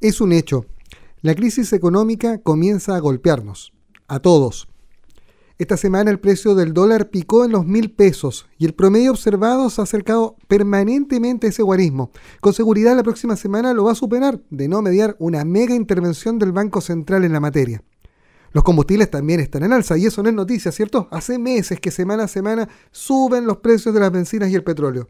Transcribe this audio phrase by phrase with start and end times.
[0.00, 0.64] Es un hecho.
[1.22, 3.72] La crisis económica comienza a golpearnos,
[4.06, 4.68] a todos.
[5.58, 9.68] Esta semana el precio del dólar picó en los mil pesos y el promedio observado
[9.70, 12.12] se ha acercado permanentemente a ese guarismo.
[12.38, 16.38] Con seguridad la próxima semana lo va a superar de no mediar una mega intervención
[16.38, 17.82] del Banco Central en la materia.
[18.52, 21.08] Los combustibles también están en alza y eso no es noticia, ¿cierto?
[21.10, 25.08] Hace meses que semana a semana suben los precios de las bencinas y el petróleo.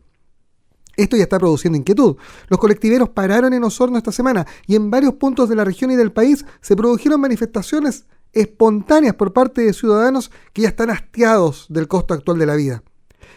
[0.98, 2.16] Esto ya está produciendo inquietud.
[2.48, 5.96] Los colectiveros pararon en Osorno esta semana y en varios puntos de la región y
[5.96, 11.86] del país se produjeron manifestaciones espontáneas por parte de ciudadanos que ya están hastiados del
[11.86, 12.82] costo actual de la vida.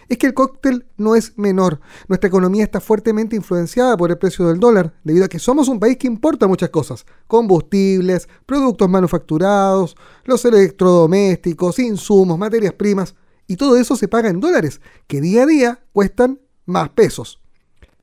[0.10, 1.82] Es que el cóctel no es menor.
[2.08, 5.80] Nuestra economía está fuertemente influenciada por el precio del dólar, debido a que somos un
[5.80, 7.06] país que importa muchas cosas.
[7.28, 13.14] Combustibles, productos manufacturados, los electrodomésticos, insumos, materias primas.
[13.46, 17.41] Y todo eso se paga en dólares, que día a día cuestan más pesos.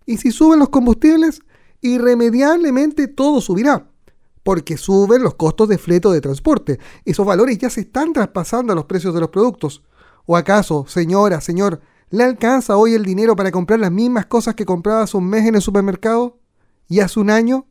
[0.09, 1.43] Y si suben los combustibles,
[1.83, 3.91] irremediablemente todo subirá,
[4.43, 6.79] porque suben los costos de flete o de transporte.
[7.05, 9.83] Esos valores ya se están traspasando a los precios de los productos.
[10.25, 14.65] ¿O acaso, señora, señor, le alcanza hoy el dinero para comprar las mismas cosas que
[14.65, 16.39] compraba hace un mes en el supermercado?
[16.89, 17.67] ¿Y hace un año?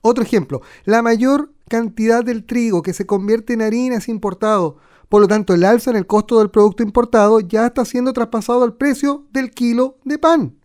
[0.00, 4.78] Otro ejemplo, la mayor cantidad del trigo que se convierte en harina es importado.
[5.10, 8.64] Por lo tanto, el alza en el costo del producto importado ya está siendo traspasado
[8.64, 10.57] al precio del kilo de pan.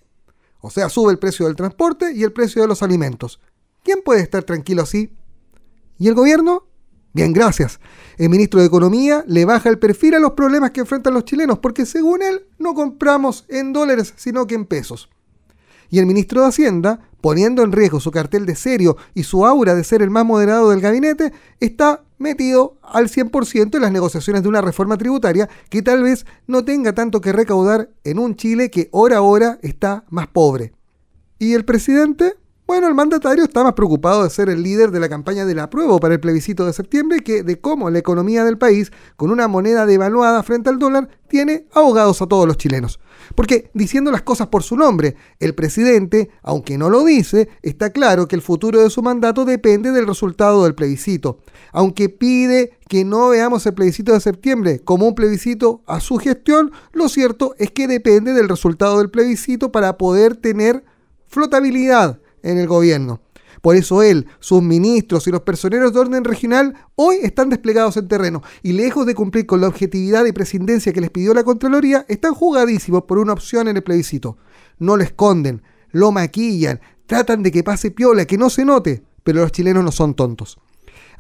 [0.66, 3.42] O sea, sube el precio del transporte y el precio de los alimentos.
[3.84, 5.12] ¿Quién puede estar tranquilo así?
[6.00, 6.70] ¿Y el gobierno?
[7.12, 7.82] Bien, gracias.
[8.18, 11.60] El ministro de Economía le baja el perfil a los problemas que enfrentan los chilenos,
[11.60, 15.10] porque según él no compramos en dólares, sino que en pesos.
[15.90, 19.76] Y el ministro de Hacienda, poniendo en riesgo su cartel de serio y su aura
[19.76, 24.50] de ser el más moderado del gabinete, está metido al 100% en las negociaciones de
[24.50, 28.90] una reforma tributaria que tal vez no tenga tanto que recaudar en un Chile que
[28.92, 30.74] hora a hora está más pobre.
[31.38, 32.34] ¿Y el presidente?
[32.66, 36.00] Bueno, el mandatario está más preocupado de ser el líder de la campaña del apruebo
[36.00, 39.86] para el plebiscito de septiembre que de cómo la economía del país, con una moneda
[39.86, 43.02] devaluada frente al dólar, tiene ahogados a todos los chilenos.
[43.36, 48.28] Porque, diciendo las cosas por su nombre, el presidente, aunque no lo dice, está claro
[48.28, 51.40] que el futuro de su mandato depende del resultado del plebiscito.
[51.72, 56.72] Aunque pide que no veamos el plebiscito de septiembre como un plebiscito a su gestión,
[56.92, 60.84] lo cierto es que depende del resultado del plebiscito para poder tener
[61.28, 63.23] flotabilidad en el gobierno.
[63.64, 68.10] Por eso él, sus ministros y los personeros de orden regional hoy están desplegados en
[68.10, 72.06] terreno y lejos de cumplir con la objetividad y prescindencia que les pidió la Contraloría,
[72.10, 74.36] están jugadísimos por una opción en el plebiscito.
[74.80, 79.40] No lo esconden, lo maquillan, tratan de que pase piola, que no se note, pero
[79.40, 80.60] los chilenos no son tontos.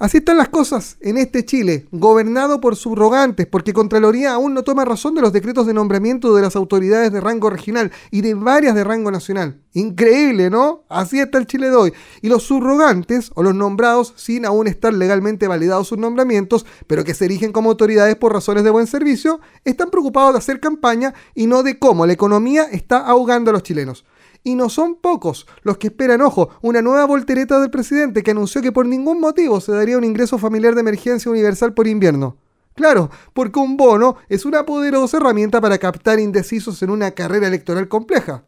[0.03, 4.83] Así están las cosas en este Chile, gobernado por subrogantes, porque Contraloría aún no toma
[4.83, 8.75] razón de los decretos de nombramiento de las autoridades de rango regional y de varias
[8.75, 9.61] de rango nacional.
[9.71, 10.83] Increíble, ¿no?
[10.89, 11.93] Así está el Chile de hoy.
[12.21, 17.13] Y los subrogantes, o los nombrados sin aún estar legalmente validados sus nombramientos, pero que
[17.13, 21.47] se erigen como autoridades por razones de buen servicio, están preocupados de hacer campaña y
[21.47, 24.03] no de cómo la economía está ahogando a los chilenos.
[24.43, 28.61] Y no son pocos los que esperan, ojo, una nueva voltereta del presidente que anunció
[28.61, 32.37] que por ningún motivo se daría un ingreso familiar de emergencia universal por invierno.
[32.75, 37.87] Claro, porque un bono es una poderosa herramienta para captar indecisos en una carrera electoral
[37.87, 38.43] compleja.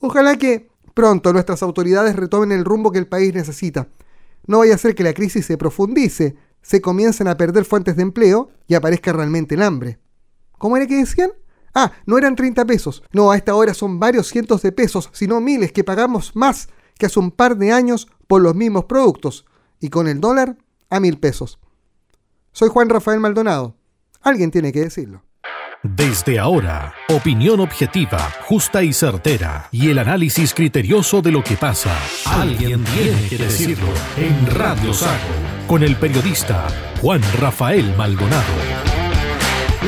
[0.00, 3.88] Ojalá que pronto nuestras autoridades retomen el rumbo que el país necesita.
[4.46, 8.02] No vaya a ser que la crisis se profundice, se comiencen a perder fuentes de
[8.02, 9.98] empleo y aparezca realmente el hambre.
[10.58, 11.32] ¿Cómo era que decían?
[11.74, 13.02] Ah, no eran 30 pesos.
[13.12, 16.68] No, a esta hora son varios cientos de pesos, sino miles que pagamos más
[16.98, 19.44] que hace un par de años por los mismos productos.
[19.80, 20.56] Y con el dólar
[20.88, 21.58] a mil pesos.
[22.52, 23.76] Soy Juan Rafael Maldonado.
[24.22, 25.22] Alguien tiene que decirlo.
[25.82, 31.94] Desde ahora, opinión objetiva, justa y certera, y el análisis criterioso de lo que pasa.
[32.24, 35.18] Alguien tiene que decirlo en Radio Sago,
[35.66, 36.68] con el periodista
[37.02, 38.93] Juan Rafael Maldonado.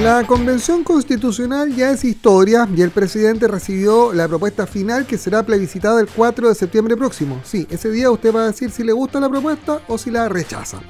[0.03, 5.43] La convención constitucional ya es historia y el presidente recibió la propuesta final que será
[5.43, 7.41] plebiscitada el 4 de septiembre próximo.
[7.45, 10.29] Sí, ese día usted va a decir si le gusta la propuesta o si la
[10.29, 10.81] rechaza.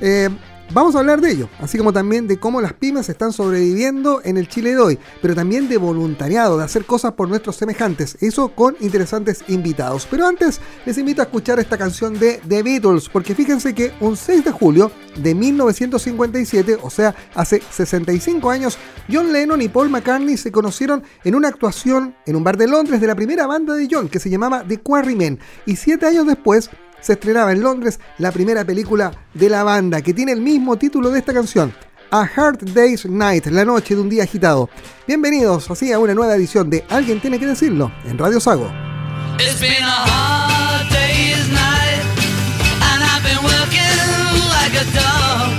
[0.00, 0.28] Eh,
[0.70, 4.36] Vamos a hablar de ello, así como también de cómo las pymes están sobreviviendo en
[4.36, 8.50] el Chile de hoy, pero también de voluntariado, de hacer cosas por nuestros semejantes, eso
[8.50, 10.06] con interesantes invitados.
[10.10, 14.14] Pero antes les invito a escuchar esta canción de The Beatles, porque fíjense que un
[14.14, 18.76] 6 de julio de 1957, o sea, hace 65 años,
[19.10, 23.00] John Lennon y Paul McCartney se conocieron en una actuación en un bar de Londres
[23.00, 26.68] de la primera banda de John, que se llamaba The Quarrymen, y siete años después
[27.00, 31.10] se estrenaba en Londres la primera película de la banda, que tiene el mismo título
[31.10, 31.74] de esta canción,
[32.10, 34.68] A Hard Day's Night, la noche de un día agitado.
[35.06, 38.70] Bienvenidos así a una nueva edición de Alguien tiene que decirlo en Radio Sago.
[39.38, 42.02] It's been a hard day's night,
[42.82, 43.98] and I've been working
[44.50, 45.54] like a dog.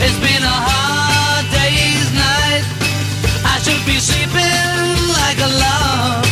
[0.00, 2.62] It's been a hard day's night,
[3.44, 6.24] I should be sleeping like a log.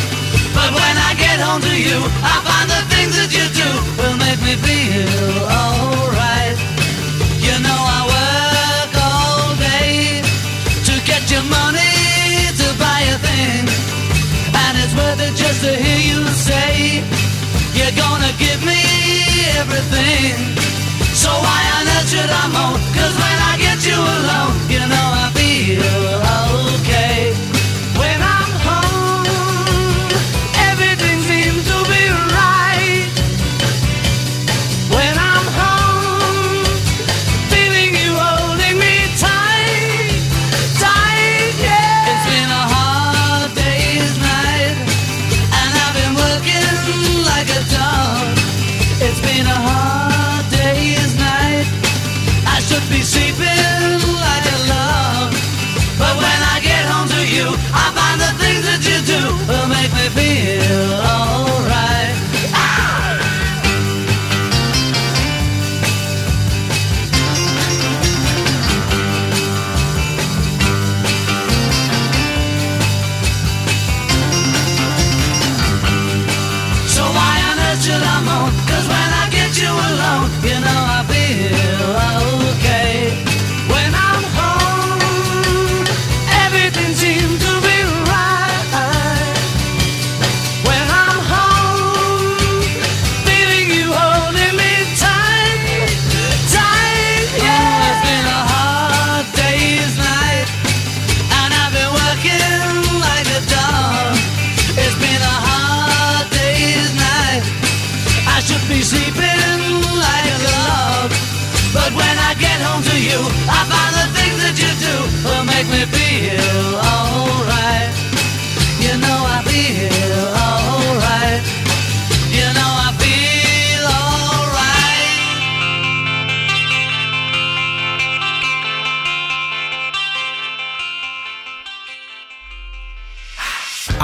[0.54, 3.95] But when I get home to you, I find the things that you do.
[19.56, 20.36] everything.
[21.16, 25.15] So I unnatured I'm on, cause when I get you alone, you know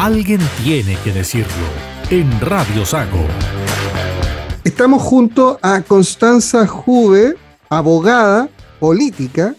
[0.03, 1.47] Alguien tiene que decirlo.
[2.11, 3.25] En Radio Sago.
[4.65, 7.37] Estamos junto a Constanza Juve,
[7.69, 8.49] abogada,
[8.81, 9.55] política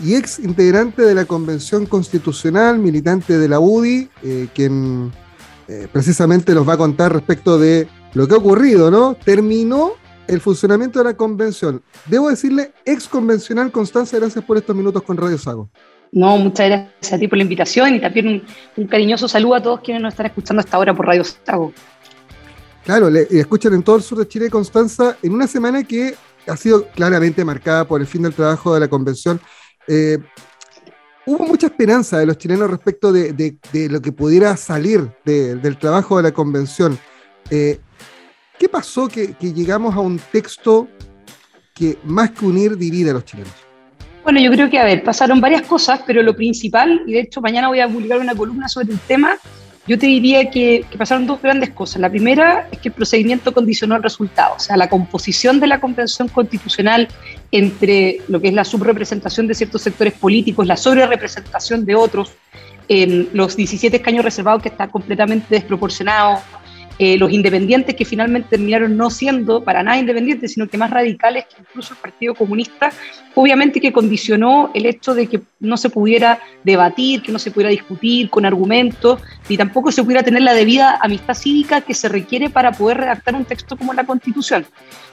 [0.00, 5.10] y ex integrante de la Convención Constitucional, militante de la UDI, eh, quien
[5.66, 9.16] eh, precisamente nos va a contar respecto de lo que ha ocurrido, ¿no?
[9.24, 9.94] Terminó
[10.28, 11.82] el funcionamiento de la convención.
[12.06, 15.68] Debo decirle, ex convencional Constanza, gracias por estos minutos con Radio Sago.
[16.14, 18.44] No, muchas gracias a ti por la invitación y también
[18.76, 21.72] un, cariñoso saludo a todos quienes nos están escuchando hasta ahora por Radio Sago.
[22.84, 26.14] Claro, le, escuchan en todo el sur de Chile, Constanza, en una semana que
[26.46, 29.40] ha sido claramente marcada por el fin del trabajo de la convención.
[29.88, 30.18] Eh,
[31.26, 33.58] hubo mucha esperanza de los chilenos respecto de,
[33.90, 36.96] lo que pudiera salir del trabajo de la convención.
[37.50, 37.80] Eh,
[38.56, 40.86] ¿Qué pasó que, llegamos a un texto
[41.74, 43.63] que más que unir divide a los chilenos?
[44.24, 47.42] Bueno, yo creo que, a ver, pasaron varias cosas, pero lo principal, y de hecho
[47.42, 49.36] mañana voy a publicar una columna sobre el tema,
[49.86, 52.00] yo te diría que, pasaron dos grandes cosas.
[52.00, 55.78] La primera es que el procedimiento condicionó el resultado, o sea, la composición de la
[55.78, 57.06] Convención Constitucional
[57.50, 62.32] entre lo que es la subrepresentación de ciertos sectores políticos, la sobrerepresentación de otros,
[62.88, 66.40] en los 17 escaños reservados que está completamente desproporcionado,
[66.98, 71.46] eh, los independientes que finalmente terminaron no siendo para nada independientes, sino que más radicales
[71.46, 72.92] que incluso el Partido Comunista,
[73.34, 77.70] obviamente que condicionó el hecho de que no se pudiera debatir, que no se pudiera
[77.70, 82.48] discutir con argumentos, ni tampoco se pudiera tener la debida amistad cívica que se requiere
[82.48, 84.64] para poder redactar un texto como la Constitución.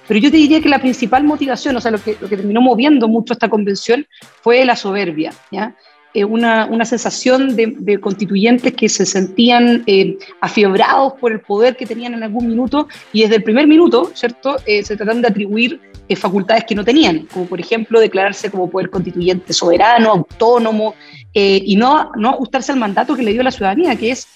[0.07, 2.61] Pero yo te diría que la principal motivación, o sea, lo que, lo que terminó
[2.61, 4.05] moviendo mucho esta convención
[4.41, 5.75] fue la soberbia, ¿ya?
[6.13, 11.85] Eh, una, una, sensación de, constituyentes que se sentían eh, afiebrados por el poder que
[11.85, 15.79] tenían en algún minuto y desde el primer minuto, ¿cierto?, eh, se trataron de atribuir
[16.17, 20.93] facultades que no tenían, como por ejemplo declararse como poder constituyente soberano, autónomo,
[21.33, 24.27] y no, no ajustarse al mandato que le dio la ciudadanía, que es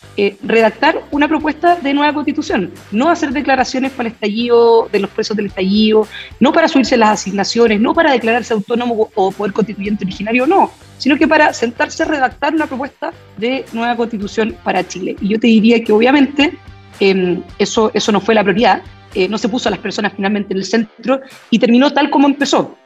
[0.42, 5.36] redactar una propuesta de nueva constitución, no hacer declaraciones para el estallido de los presos
[5.36, 6.08] del estallido,
[6.40, 11.18] no para subirse las asignaciones, no para declararse autónomo o poder constituyente originario, no, sino
[11.18, 15.16] que para sentarse a redactar una propuesta de nueva constitución para Chile.
[15.22, 16.58] Y yo te diría que obviamente
[17.00, 18.82] em, eso, eso no fue la prioridad,
[19.14, 22.28] eh, no se puso a las personas finalmente en el centro y terminó tal como
[22.28, 22.78] empezó.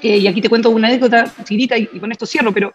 [0.00, 2.72] Eh, y aquí te cuento una anécdota chiquita y, con esto cierro, pero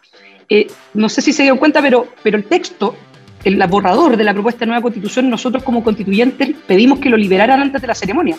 [0.49, 2.95] eh, no sé si se dio cuenta, pero, pero el texto,
[3.43, 7.61] el borrador de la propuesta de nueva constitución, nosotros como constituyentes pedimos que lo liberaran
[7.61, 8.37] antes de la ceremonia.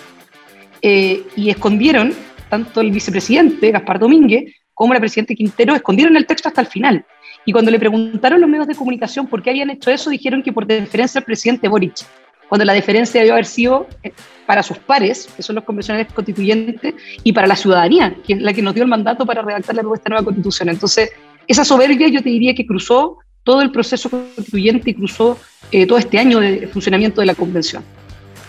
[0.82, 2.12] y escondieron,
[2.48, 7.04] tanto el vicepresidente, Gaspar Domínguez, como la presidenta Quintero escondieron el texto hasta el final.
[7.44, 10.52] Y cuando le preguntaron los medios de comunicación por qué habían hecho eso, dijeron que
[10.52, 12.06] por deferencia al presidente Boric,
[12.48, 14.12] cuando la deferencia debió haber sido eh,
[14.46, 16.94] para sus pares, que son los convencionales constituyentes,
[17.24, 19.82] y para la ciudadanía, que es la que nos dio el mandato para redactar la
[19.82, 20.68] propuesta nueva constitución.
[20.68, 21.10] Entonces,
[21.48, 25.38] esa soberbia yo te diría que cruzó todo el proceso constituyente y cruzó
[25.72, 27.82] eh, todo este año de funcionamiento de la convención.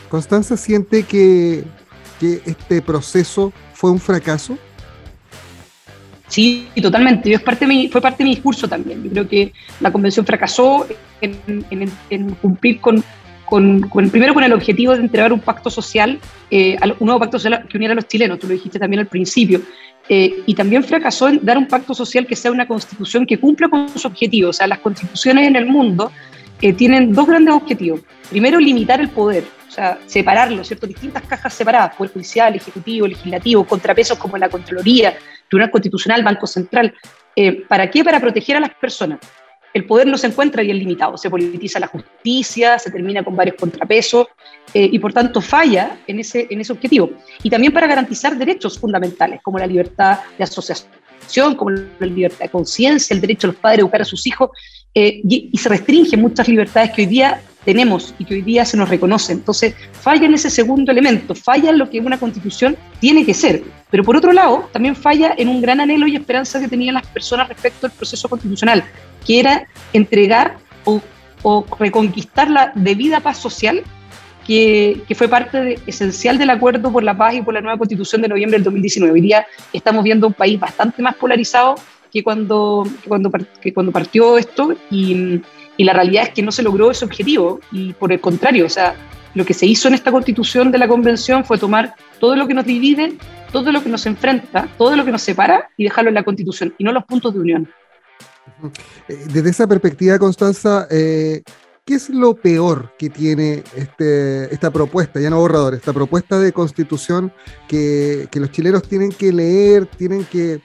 [0.09, 1.63] Constanza siente que,
[2.19, 4.59] que este proceso fue un fracaso.
[6.29, 7.33] Sí, totalmente.
[7.33, 9.03] es parte fue parte de mi discurso también.
[9.03, 10.87] Yo creo que la convención fracasó
[11.19, 11.91] en,
[12.41, 13.03] cumplir con,
[14.11, 16.19] primero con el objetivo de entregar un pacto social,
[16.51, 19.07] eh, un nuevo pacto social que uniera a los chilenos, tú lo dijiste también al
[19.07, 19.61] principio,
[20.07, 23.67] eh, y también fracasó en dar un pacto social que sea una constitución que cumpla
[23.67, 24.55] con sus objetivos.
[24.55, 26.11] O sea, las constituciones en el mundo
[26.61, 28.01] eh, tienen dos grandes objetivos.
[28.29, 30.87] Primero, limitar el poder, o sea, separarlo, ¿cierto?
[30.87, 35.15] Distintas cajas separadas, poder judicial, ejecutivo, legislativo, contrapesos como la Contraloría,
[35.47, 36.93] Tribunal Constitucional, Banco Central.
[37.35, 38.03] Eh, ¿Para qué?
[38.03, 39.19] Para proteger a las personas.
[39.71, 43.55] El poder no se encuentra bien limitado, se politiza la justicia, se termina con varios
[43.57, 44.25] contrapesos
[44.73, 47.11] eh, y por tanto falla en ese, en ese objetivo.
[47.43, 52.49] Y también para garantizar derechos fundamentales como la libertad de asociación, como la libertad de
[52.49, 54.49] conciencia, el derecho de los padres a educar a sus hijos,
[54.95, 58.65] eh, y, y, se restringen muchas libertades que hoy día tenemos y que hoy día
[58.65, 59.33] se nos reconoce.
[59.33, 63.63] Entonces, falla en ese segundo elemento, falla en lo que una constitución tiene que ser.
[63.89, 67.07] Pero por otro lado, también falla en un gran anhelo y esperanza que tenían las
[67.07, 68.83] personas respecto al proceso constitucional,
[69.25, 71.01] que era entregar o,
[71.79, 73.81] reconquistar la debida paz social
[74.45, 78.21] que, que, fue parte esencial del acuerdo por la paz y por la nueva constitución
[78.21, 79.13] de noviembre del 2019.
[79.13, 81.75] Hoy día estamos viendo un país bastante más polarizado
[82.11, 85.41] que cuando, cuando, que cuando partió esto y,
[85.79, 88.69] y la realidad es que no se logró ese objetivo y por el contrario, o
[88.69, 88.95] sea,
[89.33, 92.53] lo que se hizo en esta constitución de la convención fue tomar todo lo que
[92.53, 93.17] nos divide,
[93.53, 96.75] todo lo que nos enfrenta, todo lo que nos separa y dejarlo en la constitución
[96.77, 97.69] y no los puntos de unión.
[99.07, 101.43] Eh, desde esa perspectiva, Constanza, eh,
[101.85, 106.51] ¿qué es lo peor que tiene este, esta propuesta, ya no borrador, esta propuesta de
[106.51, 107.31] constitución
[107.69, 110.59] que, que los chilenos tienen que leer, tienen que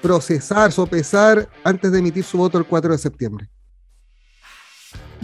[0.00, 3.48] procesar, sopesar antes de emitir su voto el 4 de septiembre?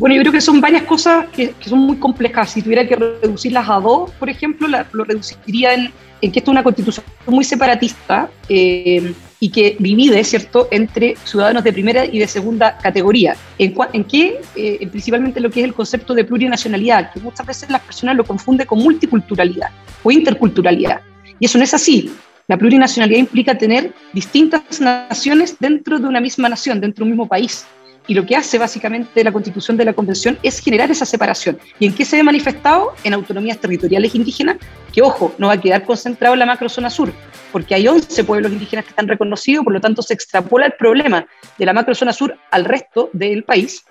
[0.01, 2.53] Bueno, yo creo que son varias cosas que, son muy complejas.
[2.53, 5.93] Si tuviera que reducirlas a dos, por ejemplo, lo reduciría en,
[6.23, 11.73] que esto es una constitución muy separatista eh, y que divide, ¿cierto?, entre ciudadanos de
[11.75, 13.37] primera y de segunda categoría.
[13.59, 14.41] ¿En, en qué?
[14.57, 18.25] Eh, principalmente lo que es el concepto de plurinacionalidad, que muchas veces las personas lo
[18.25, 19.69] confunden con multiculturalidad
[20.03, 21.03] o interculturalidad.
[21.39, 22.11] Y eso no es así.
[22.49, 27.29] La plurinacionalidad implica tener distintas naciones dentro de una misma nación, dentro de un mismo
[27.29, 27.67] país.
[28.11, 31.61] Y lo que hace básicamente la constitución de la convención es generar esa separación.
[31.79, 32.93] ¿Y en qué se ve manifestado?
[33.05, 34.57] En autonomías territoriales indígenas,
[34.93, 37.13] que ojo, no va a quedar concentrado en la macrozona sur,
[37.53, 41.25] porque hay 11 pueblos indígenas que están reconocidos, por lo tanto se extrapola el problema
[41.57, 43.85] de la macrozona sur al resto del país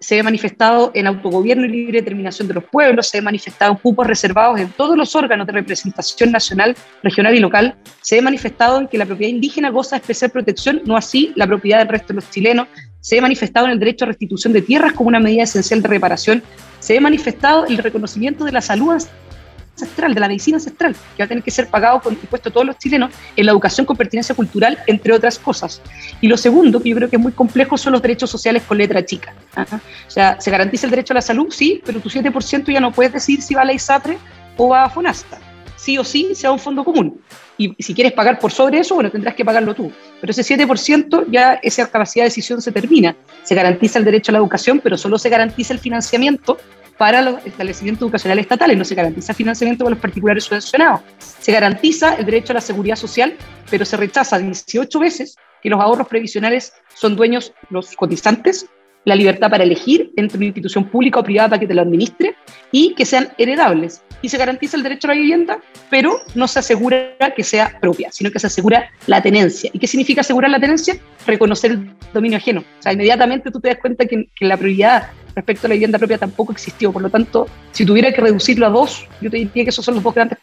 [0.00, 3.78] se ve manifestado en autogobierno y libre determinación de los pueblos, se ve manifestado en
[3.78, 8.80] cupos reservados en todos los órganos de representación nacional, regional y local, se ve manifestado
[8.80, 12.08] en que la propiedad indígena goza de especial protección, no así la propiedad del resto
[12.08, 12.66] de los chilenos,
[13.02, 15.88] se ve manifestado en el derecho a restitución de tierras como una medida esencial de
[15.88, 16.42] reparación,
[16.78, 21.24] se ve manifestado el reconocimiento de la salud ancestral, de la medicina ancestral, que va
[21.24, 23.96] a tener que ser pagado con impuesto a todos los chilenos en la educación con
[23.96, 25.82] pertinencia cultural, entre otras cosas.
[26.20, 28.78] Y lo segundo, que yo creo que es muy complejo, son los derechos sociales con
[28.78, 29.34] letra chica.
[29.56, 32.92] O sea, se garantiza el derecho a la salud, sí, pero tu 7% ya no
[32.92, 34.16] puedes decir si va a la ISAPRE
[34.56, 35.38] o va a FONASTA.
[35.76, 37.20] Sí o sí, sea un fondo común.
[37.58, 39.92] Y si quieres pagar por sobre eso, bueno, tendrás que pagarlo tú.
[40.20, 43.14] Pero ese 7% ya esa capacidad de decisión se termina.
[43.42, 46.58] Se garantiza el derecho a la educación, pero solo se garantiza el financiamiento
[46.98, 51.00] para los establecimientos educacionales estatales, no se garantiza financiamiento para los particulares subvencionados.
[51.18, 53.34] Se garantiza el derecho a la seguridad social,
[53.70, 58.66] pero se rechaza 18 veces que los ahorros previsionales son dueños los cotizantes,
[59.04, 62.36] la libertad para elegir entre una institución pública o privada para que te lo administre
[62.70, 64.02] y que sean heredables.
[64.22, 65.58] Y se garantiza el derecho a la vivienda,
[65.90, 69.70] pero no se asegura que sea propia, sino que se asegura la tenencia.
[69.72, 70.96] ¿Y qué significa asegurar la tenencia?
[71.26, 72.60] Reconocer el dominio ajeno.
[72.60, 75.98] O sea, inmediatamente tú te das cuenta que, que la prioridad respecto a la vivienda
[75.98, 76.92] propia tampoco existió.
[76.92, 79.96] Por lo tanto, si tuviera que reducirlo a dos, yo te diría que esos son
[79.96, 80.38] los dos grandes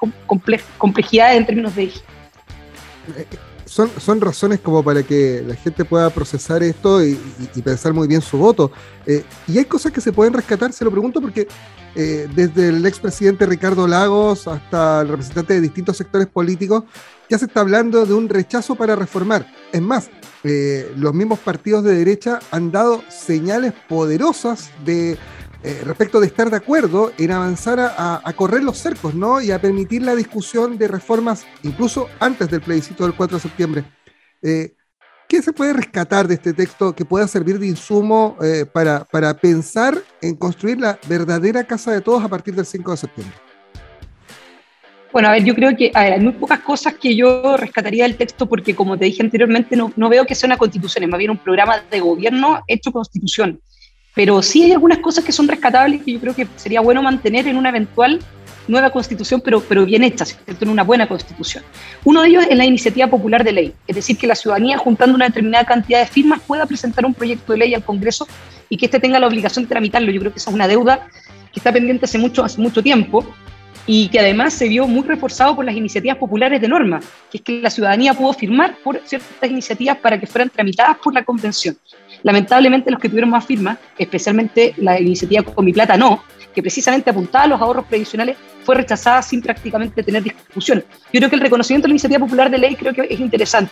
[0.77, 1.91] complejidades en términos de
[3.69, 7.15] son, son razones como para que la gente pueda procesar esto y,
[7.63, 8.71] pensar muy bien su voto.
[9.05, 11.47] Eh, y hay cosas que se pueden rescatar, se lo pregunto porque
[11.95, 16.83] eh, desde el expresidente Ricardo Lagos hasta el representante de distintos sectores políticos,
[17.29, 19.45] ya se está hablando de un rechazo para reformar.
[19.71, 20.09] Es más,
[20.43, 25.17] eh, los mismos partidos de derecha han dado señales poderosas de
[25.63, 29.41] eh, respecto de estar de acuerdo en avanzar a, correr los cercos, ¿no?
[29.41, 33.83] Y a permitir la discusión de reformas incluso antes del plebiscito del 4 de septiembre.
[34.41, 34.73] Eh,
[35.27, 38.35] ¿Qué se puede rescatar de este texto que pueda servir de insumo
[38.73, 42.97] para, para pensar en construir la verdadera casa de todos a partir del 5 de
[42.97, 43.35] septiembre?
[45.11, 48.47] Bueno, a ver, yo creo que hay muy pocas cosas que yo rescataría del texto
[48.47, 51.31] porque, como te dije anteriormente, no, no, veo que sea una constitución, es más bien
[51.31, 53.59] un programa de gobierno hecho constitución.
[54.15, 57.47] Pero sí hay algunas cosas que son rescatables que yo creo que sería bueno mantener
[57.47, 58.19] en una eventual
[58.69, 60.63] nueva constitución, pero, pero bien hecha, ¿cierto?
[60.63, 61.63] en una buena constitución.
[62.03, 65.15] Uno de ellos es la iniciativa popular de ley, es decir, que la ciudadanía, juntando
[65.15, 68.27] una determinada cantidad de firmas, pueda presentar un proyecto de ley al Congreso
[68.69, 70.11] y que éste tenga la obligación de tramitarlo.
[70.11, 71.07] Yo creo que esa es una deuda
[71.51, 73.25] que está pendiente hace mucho, hace mucho tiempo
[73.87, 76.99] y que además se vio muy reforzado por las iniciativas populares de norma,
[77.31, 81.13] que es que la ciudadanía pudo firmar por ciertas iniciativas para que fueran tramitadas por
[81.13, 81.75] la convención.
[82.23, 86.23] Lamentablemente los que tuvieron más firmas, especialmente la iniciativa Con mi plata no,
[86.53, 90.83] que precisamente apuntaba a los ahorros previsionales, fue rechazada sin prácticamente tener discusión.
[91.13, 93.71] Yo creo que el reconocimiento de la iniciativa popular de ley creo que es interesante.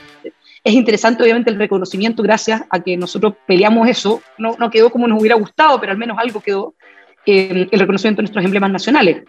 [0.63, 4.21] Es interesante, obviamente, el reconocimiento gracias a que nosotros peleamos eso.
[4.37, 6.73] No, no quedó como nos hubiera gustado, pero al menos algo quedó
[7.27, 9.23] el reconocimiento de nuestros emblemas nacionales.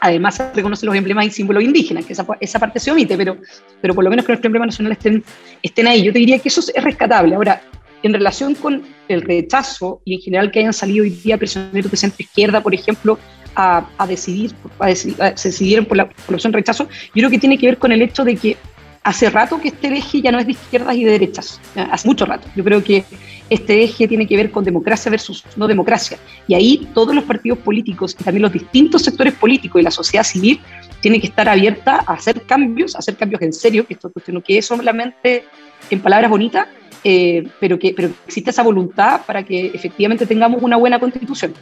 [0.00, 3.36] Además, se reconocen los emblemas y símbolos indígenas, que esa, esa, parte se omite, pero,
[3.80, 5.24] pero por lo menos que nuestros emblemas nacionales estén,
[5.62, 6.02] estén ahí.
[6.02, 7.34] Yo te diría que eso es rescatable.
[7.34, 7.62] Ahora,
[8.04, 11.96] en relación con el rechazo y en general que hayan salido hoy día prisioneros de
[11.96, 13.18] centro izquierda, por ejemplo,
[13.56, 17.92] a, decidir, a decidir por la, opción rechazo, yo creo que tiene que ver con
[17.92, 18.58] el hecho de que
[19.02, 22.26] hace rato que este eje ya no es de izquierdas y de derechas, hace mucho
[22.26, 22.46] rato.
[22.54, 23.04] Yo creo que
[23.48, 26.18] este eje tiene que ver con democracia versus no democracia.
[26.46, 30.24] Y ahí todos los partidos políticos y también los distintos sectores políticos y la sociedad
[30.24, 30.60] civil
[31.00, 34.42] tienen que estar abierta a hacer cambios, a hacer cambios en serio, que esto no
[34.42, 35.44] quede solamente
[35.90, 36.66] en palabras bonitas,
[37.06, 41.52] eh, pero, que, pero existe esa voluntad para que efectivamente tengamos una buena constitución.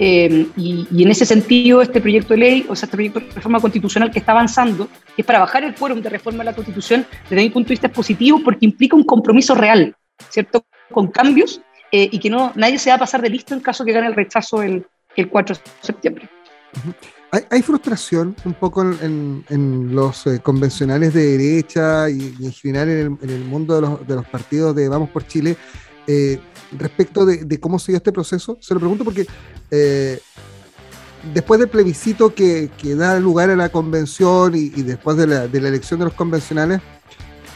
[0.00, 3.60] Eh, y, en ese sentido, este proyecto de ley, o sea, este proyecto de reforma
[3.60, 7.42] constitucional que está avanzando, es para bajar el quórum de reforma de la Constitución, desde
[7.42, 9.94] mi punto de vista es positivo porque implica un compromiso real,
[10.28, 10.64] ¿cierto?
[10.90, 11.60] Con cambios
[11.92, 14.08] eh, y que no nadie se va a pasar de listo en caso que gane
[14.08, 14.84] el rechazo el,
[15.16, 16.28] el 4 de septiembre.
[17.30, 23.18] Hay, frustración un poco en, los eh, convencionales de derecha y, en general en el,
[23.22, 25.56] en el mundo de los, de partidos de Vamos por Chile
[26.10, 26.40] eh,
[26.72, 28.56] respecto de, cómo se dio este proceso?
[28.60, 29.26] Se lo pregunto porque
[29.70, 30.18] eh,
[31.34, 36.06] después del plebiscito que, da lugar a la convención y, después de la, elección de
[36.06, 36.80] los convencionales,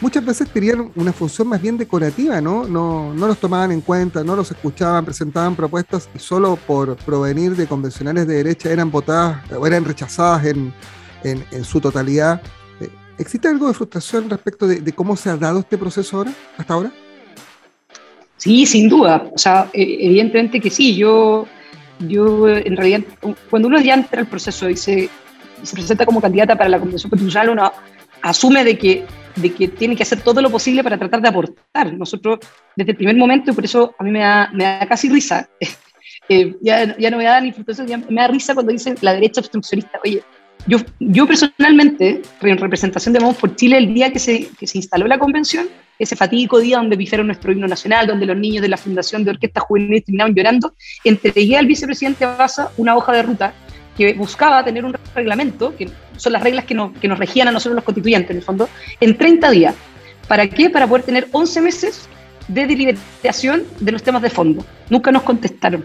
[0.03, 2.67] muchas veces tenían una función más bien decorativa, ¿no?
[2.67, 3.15] ¿no?
[3.15, 7.69] No los tomaban en cuenta, no los escuchaban, presentaban propuestas y solo por provenir de
[7.69, 10.75] convencionales de derecha eran votadas o eran rechazadas en,
[11.23, 12.43] en, su totalidad.
[12.81, 16.75] Eh, ¿Existe algo de frustración respecto de, cómo se ha dado este proceso ahora, hasta
[16.75, 16.93] ahora?
[18.39, 19.31] Sí, sin duda.
[19.33, 20.97] O sea, e, evidentemente que sí.
[20.97, 21.47] Yo,
[22.01, 23.03] yo en realidad,
[23.49, 25.09] cuando uno ya entra al proceso y se,
[25.63, 27.73] se presenta como candidata para la Convención Constitucional, uno
[28.23, 29.05] asume de que,
[29.37, 31.93] de que tiene que hacer todo lo posible para tratar de aportar.
[31.93, 32.39] Nosotros,
[32.77, 35.49] desde el primer momento, y por eso a mí me da, me da casi risa,
[36.29, 39.41] eh, ya, ya, no me da ni frustración, me da risa cuando dicen la derecha
[39.41, 40.01] obstruccionista.
[40.05, 40.23] Oye,
[40.67, 44.79] yo, yo personalmente, en representación de Vamos por Chile, el día que se, que se
[44.79, 48.69] instaló la convención, ese fatídico día donde pifiaron nuestro himno nacional, donde los niños de
[48.69, 53.55] la Fundación de Orquesta Juvenil terminaron llorando, entregué al vicepresidente Baza una hoja de ruta
[53.97, 57.53] que buscaba tener un reglamento, que son las reglas que nos, que nos regían a
[57.53, 58.69] nosotros los constituyentes, en el fondo,
[59.01, 59.75] en 30 días.
[60.29, 60.71] ¿Para qué?
[60.71, 62.09] Para poder tener 11 meses
[62.49, 64.65] de deliberación de los temas de fondo.
[64.89, 65.85] Nunca nos contestaron.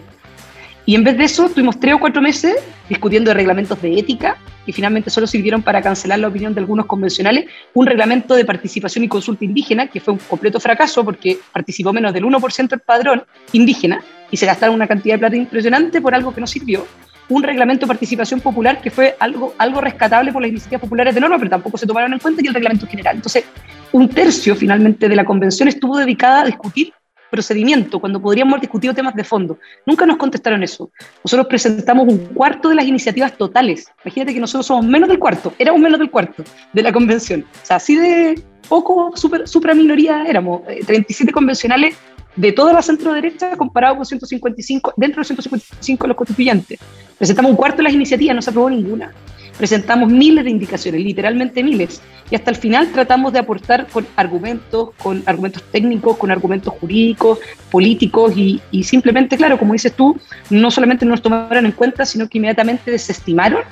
[0.85, 2.55] Y en vez de eso, tuvimos tres o cuatro meses
[2.87, 6.85] discutiendo de reglamentos de ética, que finalmente solo sirvieron para cancelar la opinión de algunos
[6.85, 11.91] convencionales, un reglamento de participación y consulta indígena, que fue un completo fracaso porque participó
[11.91, 16.15] menos del 1% del padrón indígena y se gastaron una cantidad de plata impresionante por
[16.15, 16.87] algo que no sirvió,
[17.29, 21.21] un reglamento de participación popular que fue algo, algo rescatable por las iniciativas populares de
[21.21, 23.17] norma, pero tampoco se tomaron en cuenta, y el reglamento general.
[23.17, 23.45] Entonces,
[23.91, 26.93] un tercio finalmente de la convención estuvo dedicada a discutir
[27.29, 29.59] procedimiento, cuando podríamos haber discutido temas de fondo.
[29.85, 30.89] Nunca nos contestaron eso.
[31.23, 33.91] Nosotros presentamos un cuarto de las iniciativas totales.
[34.05, 37.45] Imagínate que nosotros somos menos del cuarto, éramos menos del cuarto de la convención.
[37.63, 40.61] O sea, así de poco super, supra minoría éramos.
[40.85, 41.97] 37 eh, convencionales
[42.37, 46.79] de toda la centro derecha comparado con 155, dentro de 155 los constituyentes.
[47.17, 49.11] Presentamos un cuarto de las iniciativas, no se aprobó ninguna.
[49.57, 54.91] Presentamos miles de indicaciones, literalmente miles, y hasta el final tratamos de aportar con argumentos,
[55.01, 57.39] con argumentos técnicos, con argumentos jurídicos,
[57.71, 60.15] políticos, y, simplemente, claro, como dices tú,
[60.51, 63.63] no solamente no nos tomaron en cuenta, sino que inmediatamente desestimaron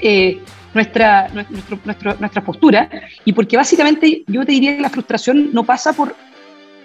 [0.00, 0.40] eh,
[0.74, 1.30] nuestra,
[2.18, 2.90] nuestra postura,
[3.24, 6.16] y porque básicamente yo te diría que la frustración no pasa por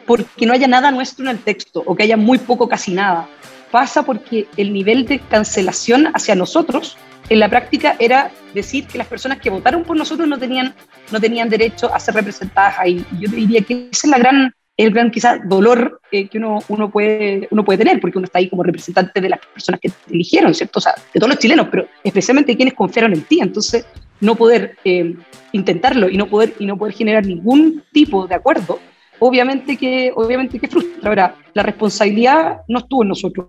[0.07, 3.27] porque no haya nada nuestro en el texto, o que haya muy poco, casi nada,
[3.69, 6.97] pasa porque el nivel de cancelación hacia nosotros
[7.29, 10.73] en la práctica era decir que las personas que votaron por nosotros no tenían,
[11.11, 13.05] no tenían derecho a ser representadas ahí.
[13.19, 16.89] Yo diría que ese es la gran, el gran quizás dolor eh, que uno, uno,
[16.89, 20.13] puede, uno puede tener, porque uno está ahí como representante de las personas que te
[20.13, 20.79] eligieron, ¿cierto?
[20.79, 23.39] O sea, de todos los chilenos, pero especialmente de quienes confiaron en ti.
[23.41, 23.85] Entonces,
[24.21, 25.13] no poder eh,
[25.51, 28.79] intentarlo y no poder, y no poder generar ningún tipo de acuerdo,
[29.19, 31.09] obviamente que, obviamente que frustra.
[31.09, 33.47] Ahora, la responsabilidad no estuvo en nosotros.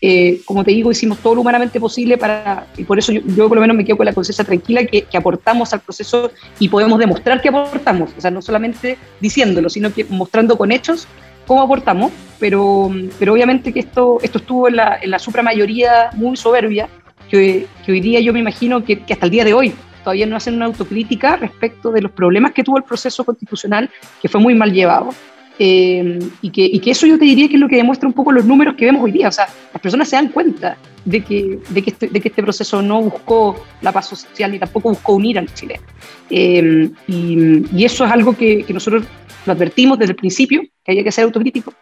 [0.00, 3.56] Eh, como te digo, hicimos todo lo humanamente posible para, y por eso yo, por
[3.56, 7.40] lo menos me quedo con la conciencia tranquila que, aportamos al proceso y podemos demostrar
[7.40, 11.08] que aportamos, o sea, no solamente diciéndolo, sino que mostrando con hechos
[11.46, 16.10] cómo aportamos, pero, pero obviamente que esto, esto estuvo en la, en la supra mayoría
[16.12, 16.88] muy soberbia,
[17.30, 19.74] que, que, hoy día yo me imagino que hasta el día de hoy
[20.04, 23.90] todavía no hacen una autocrítica respecto de los problemas que tuvo el proceso constitucional,
[24.22, 25.10] que fue muy mal llevado.
[25.58, 28.12] Eh, y, que, y, que, eso yo te diría que es lo que demuestra un
[28.12, 29.28] poco los números que vemos hoy día.
[29.28, 32.42] O sea, las personas se dan cuenta de que, de que, este, de que este
[32.42, 35.80] proceso no buscó la paz social ni tampoco buscó unir al Chile.
[36.28, 39.04] Eh, y, y, eso es algo que, que, nosotros
[39.46, 41.72] lo advertimos desde el principio, que había que ser autocrítico,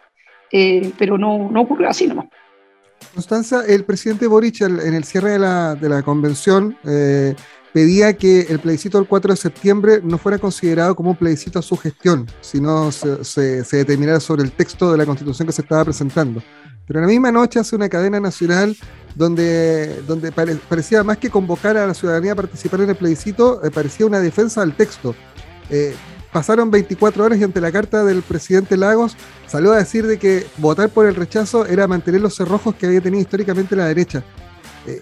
[0.51, 2.27] eh, pero no, no ocurrió así nomás.
[3.13, 6.77] Constanza, el presidente Boric en el cierre de la, de la convención
[7.73, 11.61] pedía que el plebiscito del 4 de septiembre no fuera considerado como un plebiscito a
[11.63, 16.41] su gestión, sino se, determinara sobre el texto de la constitución que se estaba presentando.
[16.85, 18.77] Pero en la misma noche hace una cadena nacional
[19.15, 23.71] donde, donde parecía más que convocar a la ciudadanía a participar en el plebiscito, eh,
[23.71, 25.15] parecía una defensa del texto.
[25.69, 25.95] Eh,
[26.31, 29.15] pasaron 24 horas y ante la carta del presidente Lagos
[29.47, 33.01] salió a decir de que votar por el rechazo era mantener los cerrojos que había
[33.01, 34.23] tenido históricamente la derecha.
[34.85, 35.01] Eh,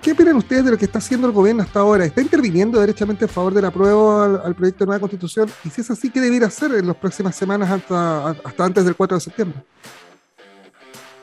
[0.00, 2.04] ¿Qué opinan ustedes de lo que está haciendo el gobierno hasta ahora?
[2.04, 5.50] ¿Está interviniendo derechamente a favor de la al, proyecto de nueva constitución?
[5.64, 8.94] Y si es así, ¿qué debiera hacer en las próximas semanas hasta, hasta antes del
[8.94, 9.58] 4 de septiembre?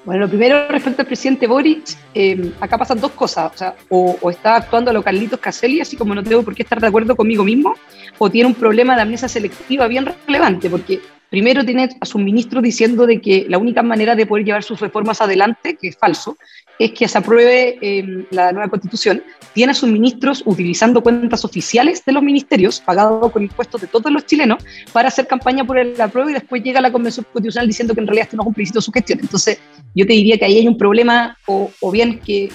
[0.04, 3.54] Bueno, lo primero respecto al presidente Boric, eh, acá pasan dos cosas.
[3.54, 6.64] O, sea, o, está actuando a lo Carlitos Caselli, así como no tengo por qué
[6.64, 7.76] estar de acuerdo conmigo mismo,
[8.18, 12.64] o tiene un problema de amnesia selectiva bien relevante, porque Primero tiene a sus ministros
[12.64, 16.38] diciendo de que la única manera de poder llevar sus reformas adelante, que es falso,
[16.80, 19.22] es que se apruebe eh, la nueva constitución,
[19.54, 24.10] tiene a sus ministros utilizando cuentas oficiales de los ministerios, pagados con impuestos de todos
[24.12, 24.64] los chilenos,
[24.94, 28.00] para hacer campaña por el apruebo y después llega a la Convención Constitucional diciendo que
[28.00, 29.20] en realidad esto no es un plebiscito su gestión.
[29.22, 29.60] Entonces,
[29.94, 32.50] yo te diría que ahí hay un problema, o, bien que,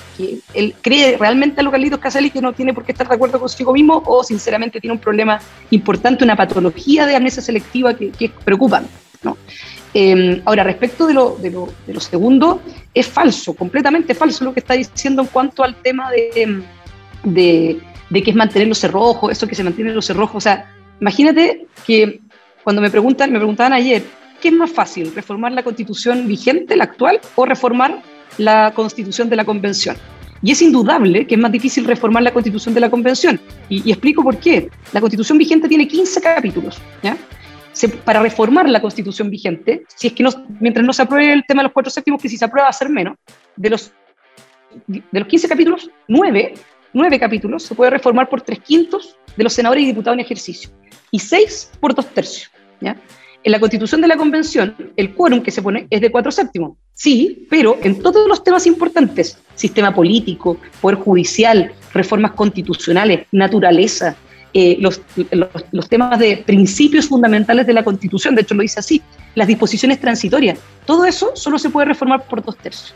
[0.55, 3.39] él cree realmente a los Carlitos Casali que no tiene por qué estar de acuerdo
[3.39, 5.39] consigo mismo, o sinceramente tiene un problema
[5.71, 8.89] importante, una patología de amnesia selectiva que, que es preocupante.
[9.23, 9.37] ¿no?
[9.97, 12.61] Em, ahora, respecto de lo, de, lo, de lo, segundo,
[12.93, 16.65] es falso, completamente falso lo que está diciendo en cuanto al tema de,
[17.23, 17.81] de,
[18.11, 20.35] de que es mantener los cerrojos, eso que se mantiene los cerrojos.
[20.35, 20.69] O sea,
[21.01, 22.21] imagínate que
[22.65, 24.03] cuando me preguntan, me preguntaban ayer,
[24.41, 28.03] ¿qué es más fácil, reformar la constitución vigente, la actual, o reformar
[28.37, 29.97] la constitución de la convención?
[30.43, 33.41] Y es indudable que es más difícil reformar la constitución de la convención.
[33.69, 34.69] Y, y explico por qué.
[34.93, 36.79] La constitución vigente tiene 15 capítulos.
[37.03, 37.17] ¿ya?
[38.05, 41.63] Para reformar la constitución vigente, si es que no, mientras no se apruebe el tema
[41.63, 43.17] de los cuatro séptimos, que si se aprueba va a ser menos,
[43.57, 43.93] de los,
[44.87, 46.55] de los 15 capítulos, 9,
[46.93, 50.71] 9 capítulos se puede reformar por tres quintos de los senadores y diputados en ejercicio,
[51.11, 52.51] y 6 por dos tercios.
[52.81, 52.97] ¿ya?
[53.45, 56.79] En la constitución de la convención, el quórum que se pone es de cuatro séptimos.
[56.95, 64.17] Sí, pero en todos los temas importantes, sistema político, poder judicial, reformas constitucionales, naturaleza,
[64.55, 65.01] eh, los,
[65.73, 69.03] los, temas de principios fundamentales de la Constitución, de hecho lo dice así,
[69.35, 72.95] las disposiciones transitorias, todo eso solo se puede reformar por dos tercios.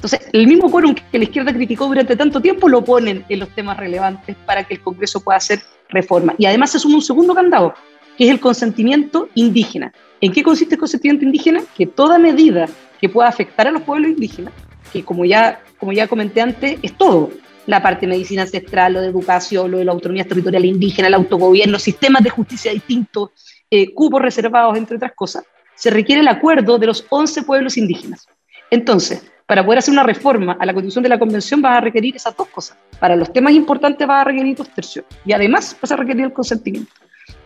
[0.00, 3.50] Entonces, el mismo quórum que la izquierda criticó durante tanto tiempo lo ponen en los
[3.50, 6.34] temas relevantes para que el Congreso pueda hacer reforma.
[6.38, 7.74] Y además se suma un segundo candado,
[8.16, 9.92] que es el consentimiento indígena.
[10.20, 11.60] ¿En qué consiste el consentimiento indígena?
[11.76, 12.66] Que toda medida
[13.00, 14.54] que pueda afectar a los pueblos indígenas,
[14.92, 17.30] que como ya, como ya comenté antes, es todo,
[17.70, 21.14] la parte de medicina ancestral, lo de educación, lo de la autonomía territorial indígena, el
[21.14, 23.30] autogobierno, sistemas de justicia distintos,
[23.70, 28.26] eh, cupos reservados, entre otras cosas, se requiere el acuerdo de los 11 pueblos indígenas.
[28.70, 32.16] Entonces, para poder hacer una reforma a la constitución de la convención vas a requerir
[32.16, 32.76] esas dos cosas.
[32.98, 36.32] Para los temas importantes vas a requerir dos tercios y además vas a requerir el
[36.32, 36.92] consentimiento.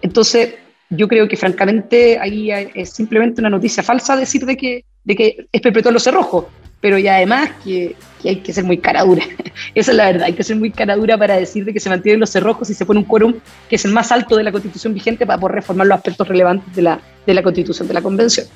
[0.03, 0.55] Entonces,
[0.91, 5.47] yo creo que francamente ahí es simplemente una noticia falsa decir de que, de que
[5.51, 6.47] es perpetuar los cerrojos
[6.85, 9.25] pero y además que, hay que ser muy cara dura.
[9.75, 11.89] Esa es la verdad, hay que ser muy cara dura para decir de que se
[11.89, 13.37] mantienen los cerrojos y se pone un quórum
[13.71, 16.77] que es el más alto de la constitución vigente para poder reformar los aspectos relevantes
[16.77, 18.47] de la, de la constitución, de la convención.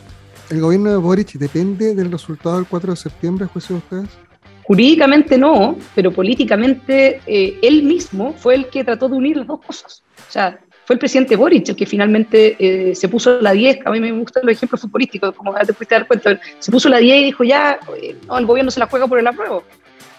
[0.50, 4.18] ¿El gobierno de Boric depende del resultado del 4 de septiembre, juicio de ustedes?
[4.64, 9.60] Jurídicamente no, pero políticamente eh, él mismo fue el que trató de unir las dos
[9.64, 10.02] cosas.
[10.28, 13.90] O sea, fue el presidente Boric el que finalmente eh, se puso la 10, a
[13.90, 17.18] mí me gustan los ejemplos futbolísticos, como te pudiste dar cuenta, se puso la 10
[17.18, 17.78] y dijo ya,
[18.26, 19.64] no, el gobierno se la juega por el apruebo.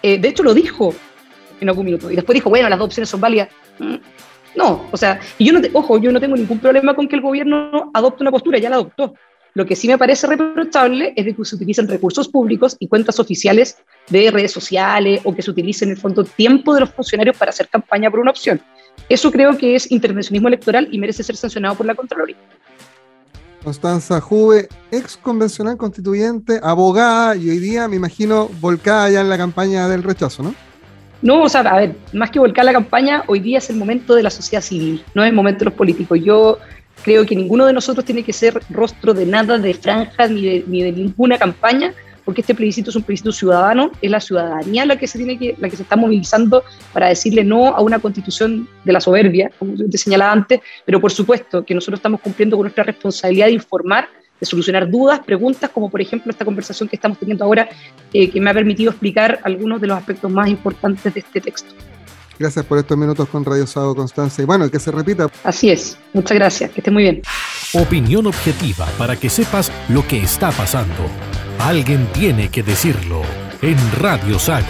[0.00, 0.94] Eh, de hecho lo dijo
[1.60, 3.48] en algún minuto, y después dijo, bueno, las dos opciones son válidas.
[3.80, 3.96] Mm,
[4.54, 7.22] no, o sea, y yo no, ojo, yo no tengo ningún problema con que el
[7.22, 9.14] gobierno adopte una postura, ya la adoptó.
[9.54, 13.18] Lo que sí me parece reprochable es de que se utilicen recursos públicos y cuentas
[13.18, 13.76] oficiales
[14.08, 17.48] de redes sociales o que se utilicen en el fondo tiempo de los funcionarios para
[17.48, 18.62] hacer campaña por una opción.
[19.08, 22.36] Eso creo que es intervencionismo electoral y merece ser sancionado por la Contraloría.
[23.62, 29.36] Constanza Juve, ex convencional constituyente, abogada y hoy día me imagino volcada ya en la
[29.36, 30.54] campaña del rechazo, ¿no?
[31.22, 34.14] No, o sea, a ver, más que volcar la campaña, hoy día es el momento
[34.14, 36.18] de la sociedad civil, no es el momento de los políticos.
[36.24, 36.58] Yo
[37.04, 40.82] creo que ninguno de nosotros tiene que ser rostro de nada, de franjas, ni ni
[40.82, 41.92] de ninguna campaña,
[42.30, 45.56] porque este plebiscito es un plebiscito ciudadano, es la ciudadanía la que se tiene que,
[45.58, 46.62] la que se está movilizando
[46.92, 51.10] para decirle no a una constitución de la soberbia, como te señalaba antes, pero por
[51.10, 55.90] supuesto que nosotros estamos cumpliendo con nuestra responsabilidad de informar, de solucionar dudas, preguntas, como
[55.90, 57.68] por ejemplo esta conversación que estamos teniendo ahora,
[58.12, 61.74] eh, que me ha permitido explicar algunos de los aspectos más importantes de este texto.
[62.38, 64.40] Gracias por estos minutos con Radio Sábado Constanza.
[64.40, 65.28] Y bueno, que se repita.
[65.42, 65.98] Así es.
[66.12, 66.70] Muchas gracias.
[66.70, 67.22] Que esté muy bien.
[67.74, 70.94] Opinión objetiva para que sepas lo que está pasando.
[71.60, 73.20] Alguien tiene que decirlo
[73.60, 74.66] en Radio Sago.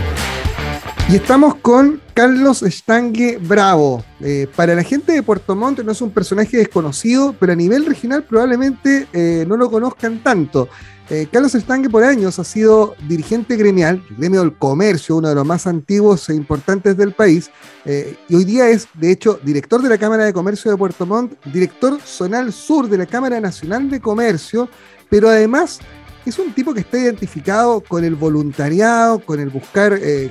[1.09, 4.05] Y estamos con Carlos Estangue Bravo.
[4.21, 7.87] Eh, para la gente de Puerto Montt no es un personaje desconocido, pero a nivel
[7.87, 10.69] regional probablemente eh, no lo conozcan tanto.
[11.09, 15.47] Eh, Carlos Estangue por años ha sido dirigente gremial, gremio del comercio, uno de los
[15.47, 17.51] más antiguos e importantes del país,
[18.29, 21.33] y hoy día es, de hecho, director de la Cámara de Comercio de Puerto Montt,
[21.47, 24.69] director zonal sur de la Cámara Nacional de Comercio,
[25.09, 25.81] pero además
[26.27, 30.31] es un tipo que está identificado con el voluntariado, con el buscar eh,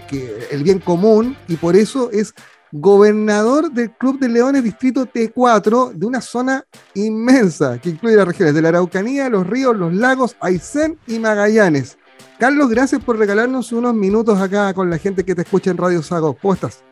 [0.52, 2.34] el bien común, y por eso es
[2.72, 8.54] gobernador del Club de Leones Distrito T4 de una zona inmensa que incluye las regiones
[8.54, 11.98] de la Araucanía, los ríos, los lagos, Aysén y Magallanes.
[12.38, 16.04] Carlos, gracias por regalarnos unos minutos acá con la gente que te escucha en Radio
[16.04, 16.36] Sago.
[16.40, 16.84] ¿Cómo estás?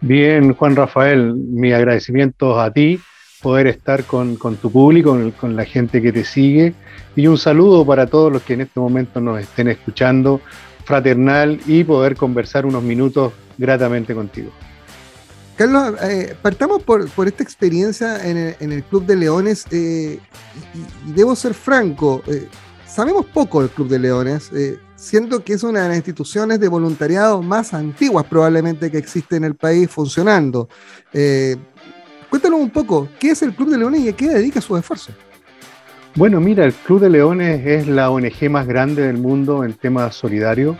[0.00, 3.00] Bien, Juan Rafael, mi agradecimiento a ti
[3.42, 6.74] poder estar con, tu público, con, la gente que te sigue.
[7.14, 10.40] Y un saludo para todos los que en este momento nos estén escuchando,
[10.84, 14.50] fraternal, y poder conversar unos minutos gratamente contigo.
[15.56, 18.36] Carlos, eh, partamos por, esta experiencia en
[18.72, 20.20] el, Club de Leones eh,
[20.74, 22.46] y, debo ser franco, eh,
[22.86, 24.50] sabemos poco del Club de Leones,
[24.96, 29.44] siento que es una de las instituciones de voluntariado más antiguas probablemente que existe en
[29.44, 30.68] el país funcionando.
[32.28, 35.12] Cuéntanos un poco, ¿qué es el Club de Leones y a qué dedica su esfuerzo?
[36.14, 40.14] Bueno, mira, el Club de Leones es la ONG más grande del mundo en temas
[40.14, 40.76] solidarios.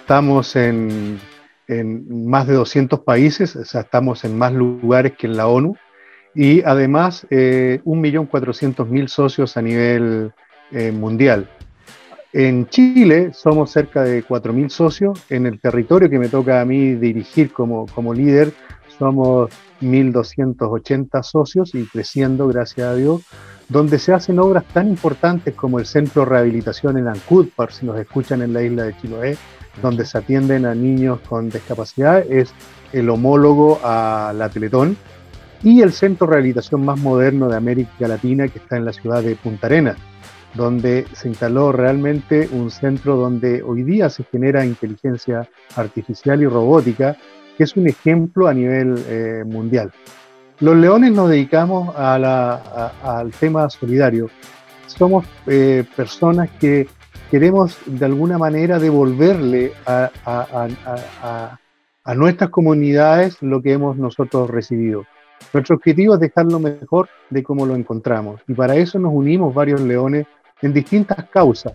[0.00, 1.20] Estamos en
[1.70, 5.76] en más de 200 países, o sea, estamos en más lugares que en la ONU,
[6.34, 10.32] y además eh, 1.400.000 socios a nivel
[10.72, 11.48] eh, mundial.
[12.32, 16.94] En Chile somos cerca de 4.000 socios, en el territorio que me toca a mí
[16.94, 18.52] dirigir como, como líder
[19.00, 23.22] somos 1.280 socios y creciendo, gracias a Dios,
[23.70, 27.86] donde se hacen obras tan importantes como el Centro de Rehabilitación en Ancud, por si
[27.86, 29.38] nos escuchan en la isla de Chiloé,
[29.80, 32.52] donde se atienden a niños con discapacidad, es
[32.92, 34.98] el homólogo a la Teletón,
[35.62, 39.22] y el centro de rehabilitación más moderno de América Latina, que está en la ciudad
[39.22, 39.96] de Punta Arenas,
[40.52, 47.16] donde se instaló realmente un centro donde hoy día se genera inteligencia artificial y robótica,
[47.56, 49.92] que es un ejemplo a nivel eh, mundial.
[50.60, 54.28] Los leones nos dedicamos al tema solidario.
[54.86, 56.86] Somos eh, personas que
[57.30, 61.56] queremos de alguna manera devolverle a,
[62.14, 65.06] nuestras comunidades lo que hemos nosotros recibido.
[65.54, 69.80] Nuestro objetivo es dejarlo mejor de cómo lo encontramos y para eso nos unimos varios
[69.80, 70.26] leones
[70.60, 71.72] en distintas causas.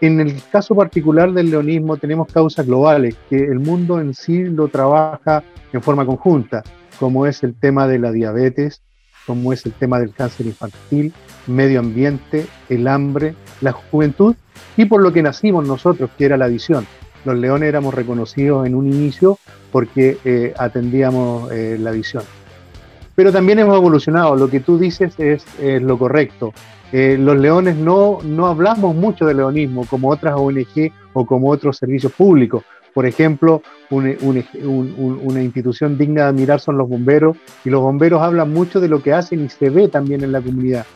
[0.00, 4.68] En el caso particular del leonismo tenemos causas globales que el mundo en sí lo
[4.68, 6.62] trabaja en forma conjunta,
[6.98, 8.82] como es el tema de la diabetes,
[9.26, 11.12] como es el tema del cáncer infantil,
[11.46, 14.34] medio ambiente, el hambre, la juventud
[14.76, 16.86] y por lo que nacimos nosotros, que era la visión.
[17.24, 19.38] Los leones éramos reconocidos en un inicio
[19.72, 22.24] porque eh, atendíamos eh, la visión.
[23.14, 26.52] Pero también hemos evolucionado, lo que tú dices es, lo correcto.
[26.92, 31.76] Eh, los leones no, no hablamos mucho de leonismo como otras ONG o como otros
[31.76, 32.62] servicios públicos.
[32.94, 38.80] Por ejemplo, una institución digna de admirar son los bomberos y los bomberos hablan mucho
[38.80, 40.86] de lo que hacen y se ve también en la comunidad.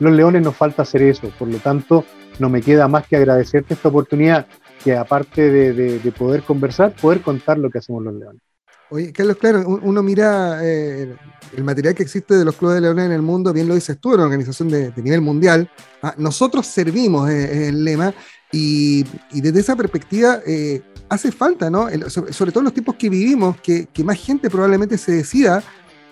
[0.00, 2.04] Los leones nos falta hacer eso, por lo tanto
[2.40, 4.46] no me queda más que agradecerte esta oportunidad,
[4.82, 8.42] que aparte de, poder conversar, poder contar lo que hacemos los leones.
[8.90, 11.14] Oye, Carlos, claro, uno mira eh,
[11.56, 13.98] el material que existe de los clubes de leones en el mundo, bien lo dices
[13.98, 15.70] tú, una organización de, nivel mundial.
[16.02, 18.14] Ah, nosotros servimos, eh, el lema,
[18.52, 21.88] y, desde esa perspectiva eh, hace falta, ¿no?
[22.08, 25.62] sobre, todo en los tiempos que vivimos, que, más gente probablemente se decida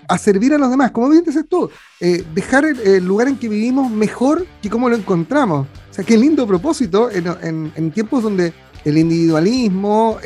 [0.08, 3.48] a servir a los demás, como bien dices tú, eh, dejar el, lugar en que
[3.48, 5.66] vivimos mejor que como lo encontramos.
[5.90, 8.52] O sea, qué lindo propósito en, tiempos donde
[8.84, 10.18] el individualismo,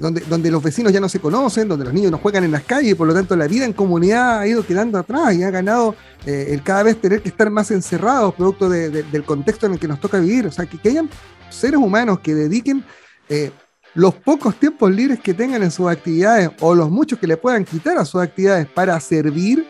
[0.00, 2.62] donde, donde los vecinos ya no se conocen, donde los niños no juegan en las
[2.62, 5.94] calles, por lo tanto la vida en comunidad ha ido quedando atrás y ha ganado
[6.24, 10.00] el cada vez tener que estar más encerrados, producto del contexto en el que nos
[10.00, 10.46] toca vivir.
[10.46, 11.08] O sea, que, que hayan
[11.50, 12.84] seres humanos que dediquen
[13.96, 17.64] los pocos tiempos libres que tengan en sus actividades o los muchos que le puedan
[17.64, 19.66] quitar a sus actividades para servir,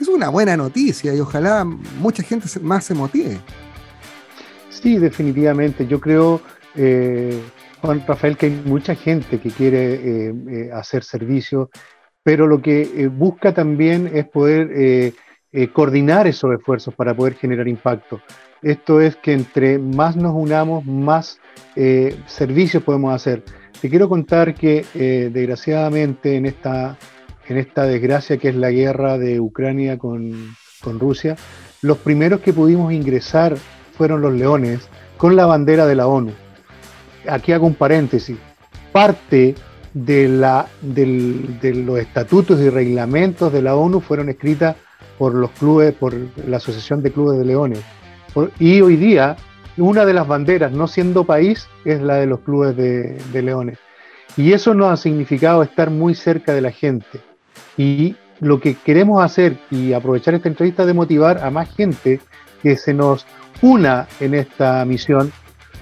[0.00, 3.40] es una buena noticia y ojalá mucha gente más se motive.
[4.70, 5.86] Sí, definitivamente.
[5.86, 6.40] Yo creo,
[6.74, 7.40] eh,
[7.80, 11.70] Juan Rafael, que hay mucha gente que quiere eh, eh, hacer servicio,
[12.22, 15.14] pero lo que busca también es poder
[15.72, 18.20] coordinar esos esfuerzos para poder generar impacto.
[18.60, 21.40] Esto es que entre más nos unamos, más
[22.26, 23.42] servicios podemos hacer.
[23.80, 26.98] Te quiero contar que eh, desgraciadamente en esta,
[27.46, 31.36] en esta desgracia que es la guerra de Ucrania con, Rusia,
[31.82, 33.56] los primeros que pudimos ingresar
[33.92, 36.32] fueron los leones con la bandera de la ONU.
[37.28, 38.36] Aquí hago un paréntesis.
[38.92, 39.54] Parte
[39.94, 44.76] de, los estatutos y reglamentos de la ONU fueron escritas
[45.18, 46.14] por los clubes, por
[46.46, 47.80] la Asociación de Clubes de Leones.
[48.58, 49.36] y hoy día
[49.78, 53.78] una de las banderas, no siendo país, es la de los clubes de, leones.
[54.36, 57.20] Y eso nos ha significado estar muy cerca de la gente.
[57.76, 62.20] Y lo que queremos hacer y aprovechar esta entrevista de motivar a más gente
[62.62, 63.26] que se nos
[63.62, 65.32] una en esta misión,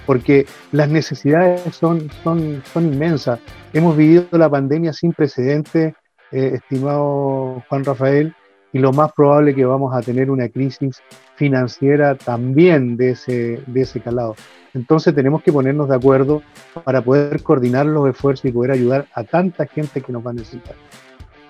[0.07, 3.39] porque las necesidades son, son, son inmensas.
[3.73, 5.93] Hemos vivido la pandemia sin precedentes,
[6.31, 8.33] eh, estimado Juan Rafael,
[8.73, 10.97] y lo más probable que vamos a tener una crisis
[11.35, 14.35] financiera también de ese, de ese calado.
[14.73, 16.41] Entonces tenemos que ponernos de acuerdo
[16.83, 20.35] para poder coordinar los esfuerzos y poder ayudar a tanta gente que nos va a
[20.35, 20.75] necesitar.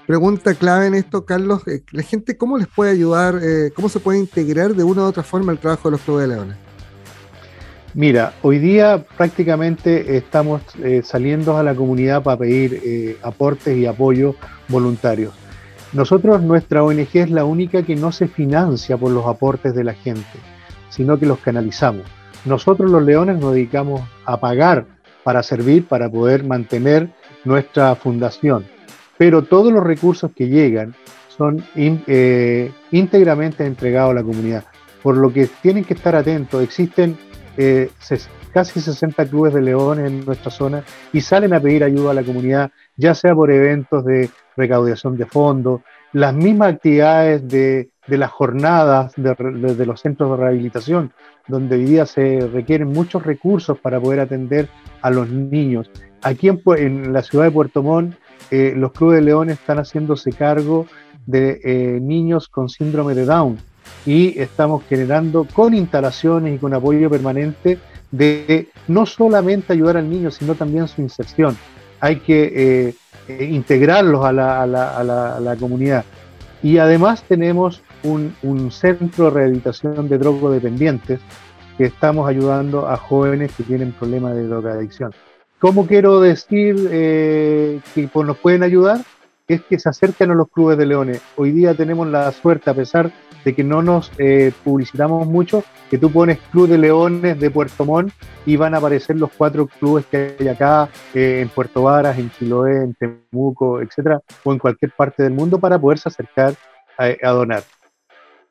[0.07, 3.99] pregunta clave en esto, Carlos, eh, la gente cómo les puede ayudar, eh, cómo se
[3.99, 6.66] puede integrar de una u otra forma el trabajo de los clubes de leones.
[7.93, 14.35] Mira, hoy día prácticamente estamos eh, saliendo a la comunidad para pedir aportes y apoyo
[14.67, 15.33] voluntarios.
[15.93, 19.93] Nosotros, nuestra ONG es la única que no se financia por los aportes de la
[19.93, 20.37] gente,
[20.89, 22.03] sino que los canalizamos.
[22.45, 24.85] Nosotros los leones nos dedicamos a pagar
[25.23, 27.09] para servir, para poder mantener
[27.45, 28.65] nuestra fundación.
[29.17, 30.93] Pero todos los recursos que llegan
[31.35, 34.65] son eh, íntegramente entregados a la comunidad.
[35.01, 36.61] Por lo que tienen que estar atentos.
[36.63, 37.17] Existen
[37.57, 37.89] eh,
[38.53, 42.23] casi 60 clubes de leones en nuestra zona y salen a pedir ayuda a la
[42.23, 45.81] comunidad, ya sea por eventos de recaudación de fondos,
[46.13, 51.11] las mismas actividades de, las jornadas de, los centros de rehabilitación,
[51.47, 54.69] donde hoy día se requieren muchos recursos para poder atender
[55.01, 55.89] a los niños.
[56.21, 58.15] Aquí en, la ciudad de Puerto Montt,
[58.49, 60.87] eh, los clubes de leones están haciéndose cargo
[61.25, 63.57] de eh, niños con síndrome de Down
[64.05, 67.79] y estamos generando con instalaciones y con apoyo permanente
[68.11, 71.57] de no solamente ayudar al niño, sino también su inserción.
[71.99, 72.95] Hay que
[73.27, 76.05] eh, integrarlos a la, comunidad.
[76.63, 81.19] Y además tenemos un, un centro de rehabilitación de drogodependientes
[81.77, 85.13] que estamos ayudando a jóvenes que tienen problemas de drogadicción.
[85.59, 88.99] ¿Cómo quiero decir eh, que pues, nos pueden ayudar?
[89.47, 91.21] Es que se acerquen a los clubes de leones.
[91.37, 93.11] Hoy día tenemos la suerte, a pesar
[93.45, 97.85] de que no nos eh, publicitamos mucho, que tú pones Club de Leones de Puerto
[97.85, 98.11] Montt
[98.45, 102.29] y van a aparecer los cuatro clubes que hay acá, eh, en Puerto Varas, en
[102.31, 106.55] Chiloé, en Temuco, etcétera, o en cualquier parte del mundo para poderse acercar
[106.97, 107.63] a, donar.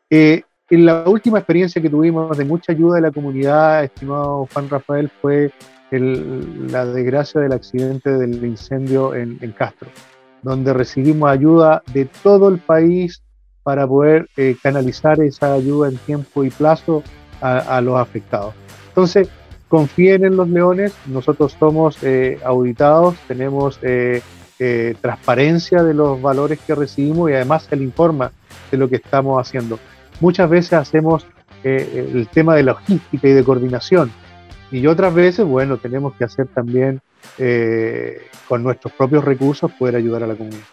[0.08, 5.10] en la última experiencia que tuvimos de mucha ayuda de la comunidad, estimado Juan Rafael,
[5.20, 5.50] fue
[5.90, 9.88] la desgracia del accidente del incendio en, Castro,
[10.46, 13.20] donde recibimos ayuda de todo el país
[13.64, 17.02] para poder eh, canalizar esa ayuda en tiempo y plazo
[17.40, 18.54] a, los afectados.
[18.88, 19.28] Entonces,
[19.68, 24.22] confíen en los leones, nosotros somos eh, auditados, tenemos eh,
[25.00, 28.30] transparencia de los valores que recibimos y además se le informa
[28.70, 29.80] de lo que estamos haciendo.
[30.20, 31.26] Muchas veces hacemos
[31.64, 34.12] el tema de logística y de coordinación
[34.70, 37.00] y otras veces, bueno, tenemos que hacer también
[37.38, 40.64] eh, con nuestros propios recursos poder ayudar a la comunidad.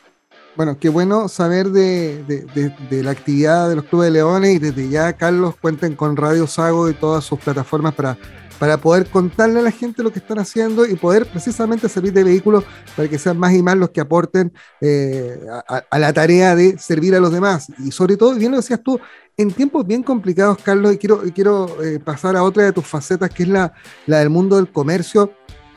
[0.56, 4.88] Bueno, qué bueno saber de, de, la actividad de los Clubes de Leones y desde
[4.88, 8.18] ya, Carlos, cuenten con Radio Sago y todas sus plataformas para,
[8.64, 12.24] para poder contarle a la gente lo que están haciendo y poder precisamente servir de
[12.24, 12.64] vehículo
[12.96, 15.38] para que sean más y más los que aporten eh,
[15.68, 17.68] a, la tarea de servir a los demás.
[17.80, 19.02] Y sobre todo, bien lo decías tú,
[19.36, 23.30] en tiempos bien complicados, Carlos, y quiero, quiero eh, pasar a otra de tus facetas,
[23.32, 23.74] que es la,
[24.06, 25.34] la del mundo del comercio.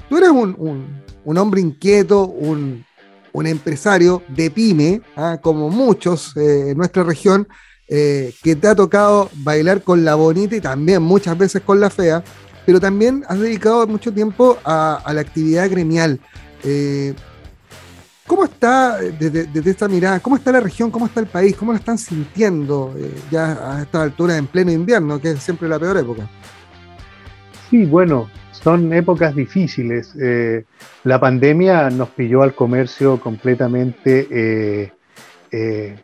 [0.09, 1.03] Tú eres un,
[1.37, 2.87] hombre inquieto, un,
[3.35, 5.41] empresario de pyme, ¿ah?
[5.43, 7.49] como muchos eh, en nuestra región,
[7.89, 11.89] eh, que te ha tocado bailar con la bonita y también muchas veces con la
[11.89, 12.25] fea,
[12.67, 16.21] pero también has dedicado mucho tiempo a, la actividad gremial.
[18.27, 20.19] ¿Cómo está desde, esta mirada?
[20.19, 20.91] ¿Cómo está la región?
[20.91, 21.55] ¿Cómo está el país?
[21.55, 25.69] ¿Cómo lo están sintiendo eh, ya a esta altura en pleno invierno, que es siempre
[25.69, 26.29] la peor época?
[27.71, 30.13] Sí, bueno, son épocas difíciles.
[30.21, 30.65] Eh,
[31.05, 34.27] la pandemia nos pilló al comercio completamente
[35.53, 35.97] eh,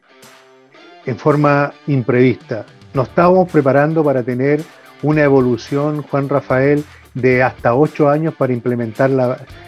[1.04, 2.64] en forma imprevista.
[2.94, 4.62] Nos estábamos preparando para tener
[5.02, 6.84] una evolución, Juan Rafael,
[7.14, 9.10] de hasta ocho años para implementar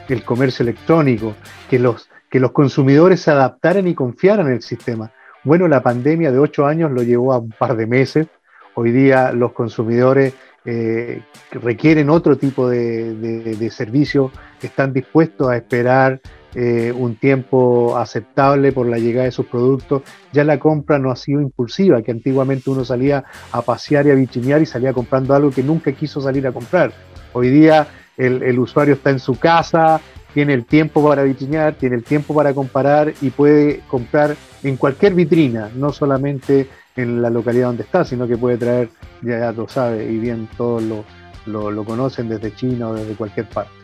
[0.09, 1.35] el comercio electrónico,
[1.69, 5.13] que los que los consumidores se adaptaran y confiaran en el sistema.
[5.45, 8.27] Bueno, la pandemia de ocho años lo llevó a un par de meses.
[8.75, 11.23] Hoy día los consumidores eh,
[11.53, 16.21] requieren otro tipo de, servicio, están dispuestos a esperar
[16.55, 20.03] eh, un tiempo aceptable por la llegada de sus productos.
[20.33, 24.15] Ya la compra no ha sido impulsiva, que antiguamente uno salía a pasear y a
[24.15, 26.93] bichinear y salía comprando algo que nunca quiso salir a comprar.
[27.33, 30.01] Hoy día el, usuario está en su casa,
[30.33, 35.15] tiene el tiempo para vitrinear, tiene el tiempo para comparar y puede comprar en cualquier
[35.15, 38.91] vitrina, no solamente en la localidad donde está, sino que puede traer,
[39.23, 40.83] ya, lo sabe, y bien todos
[41.47, 43.84] lo, conocen desde China o desde cualquier parte.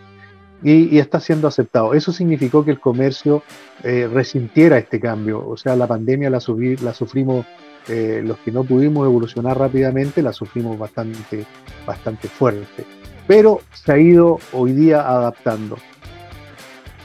[0.62, 1.94] Y, está siendo aceptado.
[1.94, 3.42] Eso significó que el comercio
[3.82, 6.40] eh, resintiera este cambio, o sea, la pandemia la,
[6.82, 7.46] la sufrimos,
[7.88, 11.46] eh, los que no pudimos evolucionar rápidamente, la sufrimos bastante,
[11.86, 12.84] bastante fuerte.
[13.26, 15.76] Pero se ha ido hoy día adaptando.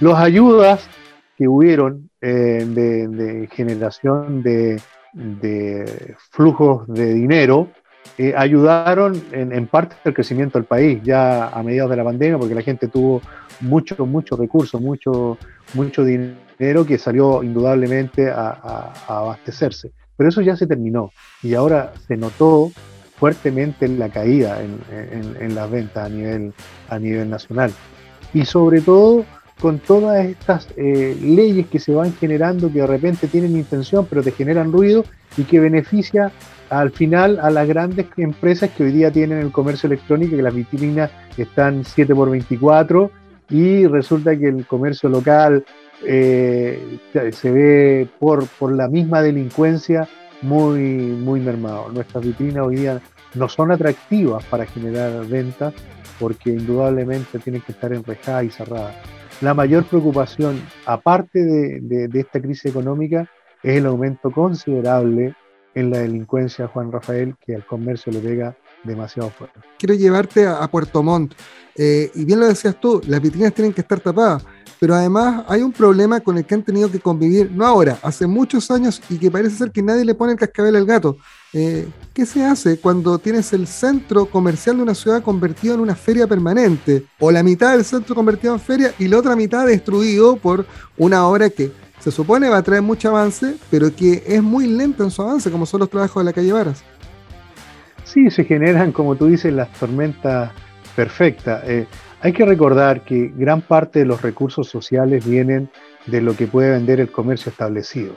[0.01, 0.89] Los ayudas
[1.37, 4.81] que hubieron eh, de, generación de,
[6.31, 7.69] flujos de dinero
[8.35, 12.61] ayudaron en, parte al crecimiento del país ya a mediados de la pandemia porque la
[12.61, 13.21] gente tuvo
[13.61, 15.37] mucho, mucho recurso, mucho,
[15.73, 19.91] mucho dinero que salió indudablemente a, abastecerse.
[20.17, 21.11] Pero eso ya se terminó
[21.43, 22.71] y ahora se notó
[23.17, 26.53] fuertemente la caída en, las ventas a nivel,
[26.89, 27.71] a nivel nacional.
[28.33, 29.25] Y sobre todo
[29.59, 34.21] con todas estas eh, leyes que se van generando que de repente tienen intención pero
[34.21, 35.05] te generan ruido
[35.37, 36.31] y que beneficia
[36.69, 40.53] al final a las grandes empresas que hoy día tienen el comercio electrónico, que las
[40.53, 43.11] vitrinas están 7 por 24
[43.49, 45.65] y resulta que el comercio local
[46.03, 46.99] eh,
[47.31, 50.07] se ve por, por la misma delincuencia
[50.41, 51.89] muy, muy mermado.
[51.91, 53.01] Nuestras vitrinas hoy día
[53.33, 55.73] no son atractivas para generar ventas
[56.19, 58.95] porque indudablemente tienen que estar enrejadas y cerradas.
[59.41, 63.29] La mayor preocupación, aparte de, de esta crisis económica,
[63.61, 65.35] es el aumento considerable
[65.73, 68.55] en la delincuencia, Juan Rafael, que al comercio le pega
[68.85, 69.59] demasiado fuerte.
[69.77, 71.33] Quiero llevarte a, Puerto Montt.
[71.77, 74.45] Eh, y bien lo decías tú, las vitrinas tienen que estar tapadas,
[74.79, 78.27] pero además hay un problema con el que han tenido que convivir, no ahora, hace
[78.27, 81.17] muchos años y que parece ser que nadie le pone el cascabel al gato.
[81.53, 85.95] Eh, ¿Qué se hace cuando tienes el centro comercial de una ciudad convertido en una
[85.95, 87.05] feria permanente?
[87.19, 90.65] O la mitad del centro convertido en feria y la otra mitad destruido por
[90.97, 95.03] una obra que se supone va a traer mucho avance, pero que es muy lento
[95.03, 96.83] en su avance, como son los trabajos de la calle Varas.
[98.05, 100.51] Sí, se generan, como tú dices, las tormentas
[100.95, 101.63] perfectas.
[101.67, 101.87] Eh,
[102.21, 105.69] hay que recordar que gran parte de los recursos sociales vienen
[106.05, 108.15] de lo que puede vender el comercio establecido.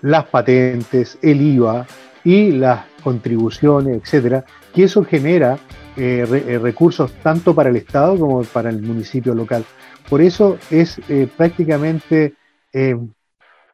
[0.00, 1.86] Las patentes, el IVA
[2.24, 5.58] y las contribuciones, etcétera, que eso genera
[5.96, 9.62] eh, eh, recursos tanto para el Estado como para el municipio local.
[10.08, 10.98] Por eso es
[11.36, 12.34] prácticamente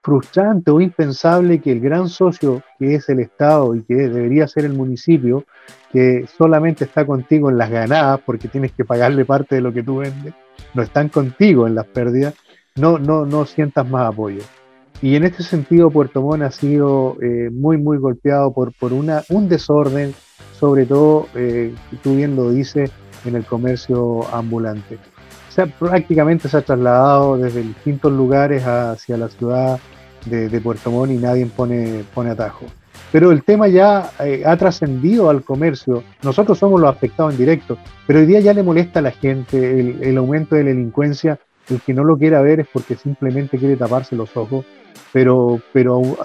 [0.04, 4.66] frustrante o impensable que el gran socio que es el Estado y que debería ser
[4.66, 5.44] el municipio,
[5.90, 9.82] que solamente está contigo en las ganadas porque tienes que pagarle parte de lo que
[9.82, 10.34] tú vendes,
[10.74, 12.34] no están contigo en las pérdidas,
[12.76, 14.42] no, no, no sientas más apoyo.
[15.00, 19.22] Y en este sentido Puerto Montt ha sido eh, muy, muy golpeado por, por una,
[19.30, 20.14] un desorden,
[20.52, 22.90] sobre todo, eh, tú bien lo dices,
[23.24, 24.98] en el comercio ambulante.
[25.54, 29.78] Sea, prácticamente se ha trasladado desde distintos lugares hacia la ciudad
[30.26, 32.66] de, Puerto Montt y nadie pone, pone atajo.
[33.12, 36.02] Pero el tema ya eh, ha trascendido al comercio.
[36.24, 37.78] Nosotros somos los afectados en directo,
[38.08, 41.38] pero hoy día ya le molesta a la gente el, aumento de la delincuencia.
[41.68, 44.64] El que no lo quiera ver es porque simplemente quiere taparse los ojos.
[45.12, 45.60] Pero,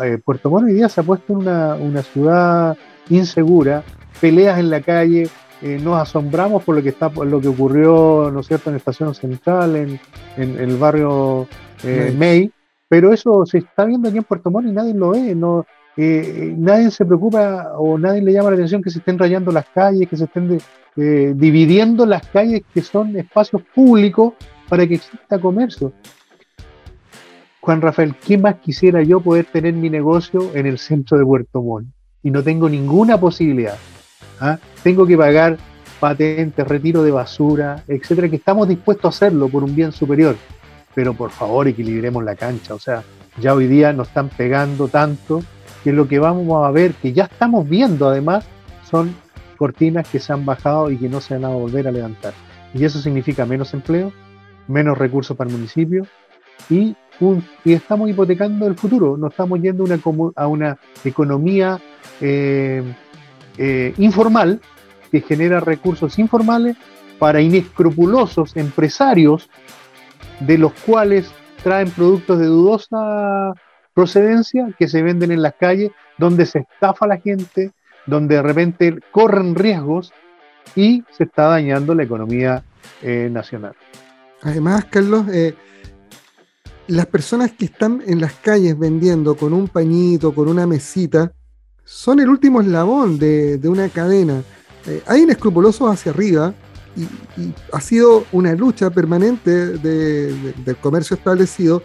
[0.03, 2.75] eh, Puerto Montt hoy día se ha puesto en una, ciudad
[3.09, 3.83] insegura,
[4.19, 5.29] peleas en la calle,
[5.61, 9.13] eh, nos asombramos por lo que está por lo que ocurrió no cierto en Estación
[9.13, 9.99] Central en,
[10.37, 11.47] el barrio
[12.15, 12.51] May
[12.89, 16.53] pero eso se está viendo aquí en Puerto Montt y nadie lo ve, no, eh,
[16.57, 20.09] nadie se preocupa o nadie le llama la atención que se estén rayando las calles,
[20.09, 20.57] que se estén
[20.97, 24.33] eh, dividiendo las calles que son espacios públicos
[24.67, 25.93] para que exista comercio.
[27.61, 31.61] Juan Rafael, ¿qué más quisiera yo poder tener mi negocio en el centro de Puerto
[31.61, 31.89] Montt?
[32.23, 33.77] Y no tengo ninguna posibilidad.
[34.39, 34.57] ¿Ah?
[34.83, 35.57] Tengo que pagar
[35.99, 40.35] patentes, retiro de basura, etcétera, que estamos dispuestos a hacerlo por un bien superior
[40.93, 42.73] pero por favor equilibremos la cancha.
[42.73, 43.03] O sea,
[43.39, 45.41] ya hoy día nos están pegando tanto
[45.83, 48.45] que lo que vamos a ver, que ya estamos viendo además,
[48.89, 49.15] son
[49.57, 52.33] cortinas que se han bajado y que no se van a volver a levantar.
[52.73, 54.11] Y eso significa menos empleo,
[54.67, 56.05] menos recursos para el municipio
[56.69, 56.95] y,
[57.65, 59.17] estamos hipotecando el futuro.
[59.17, 59.85] Nos estamos yendo
[60.35, 61.79] a una economía
[62.21, 62.81] eh,
[63.59, 64.61] eh, informal
[65.11, 66.77] que genera recursos informales
[67.19, 69.49] para inescrupulosos empresarios
[70.39, 71.29] de los cuales
[71.61, 73.53] traen productos de dudosa
[73.93, 77.73] procedencia que se venden en las calles, donde se estafa a la gente,
[78.05, 80.13] donde de repente corren riesgos
[80.73, 82.63] y se está dañando la economía
[83.01, 83.73] eh, nacional.
[84.41, 85.53] Además, Carlos, eh,
[86.87, 91.33] las personas que están en las calles vendiendo con un pañito, con una mesita,
[91.89, 94.43] son el último eslabón de, una cadena.
[94.85, 96.53] Eh, hay inescrupulosos hacia arriba
[96.95, 97.07] y,
[97.71, 101.81] ha sido una lucha permanente del comercio establecido,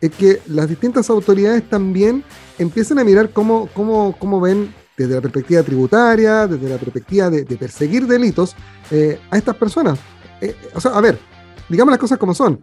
[0.00, 2.24] es que las distintas autoridades también
[2.58, 7.44] empiecen a mirar cómo, cómo, cómo ven desde la perspectiva tributaria, desde la perspectiva de,
[7.56, 8.56] perseguir delitos
[8.90, 9.98] eh, a estas personas.
[10.40, 11.18] Eh, o sea, a ver,
[11.68, 12.60] digamos las cosas como son.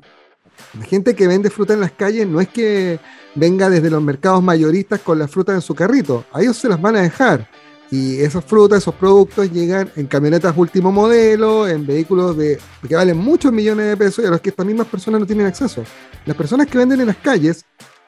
[0.78, 3.00] La gente que vende fruta en las calles no es que
[3.36, 6.82] venga desde los mercados mayoristas con la fruta en su carrito, a ellos se las
[6.82, 7.48] van a dejar.
[7.90, 12.58] Y esas frutas, esos productos llegan en camionetas último modelo, en vehículos de,
[12.88, 15.46] que valen muchos millones de pesos y a los que estas mismas personas no tienen
[15.46, 15.84] acceso.
[16.26, 17.66] Las personas que venden en las calles,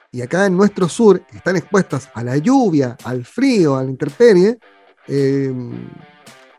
[0.09, 4.57] y acá en nuestro sur, están expuestas a la lluvia, al frío, a la intemperie,
[5.07, 5.53] eh,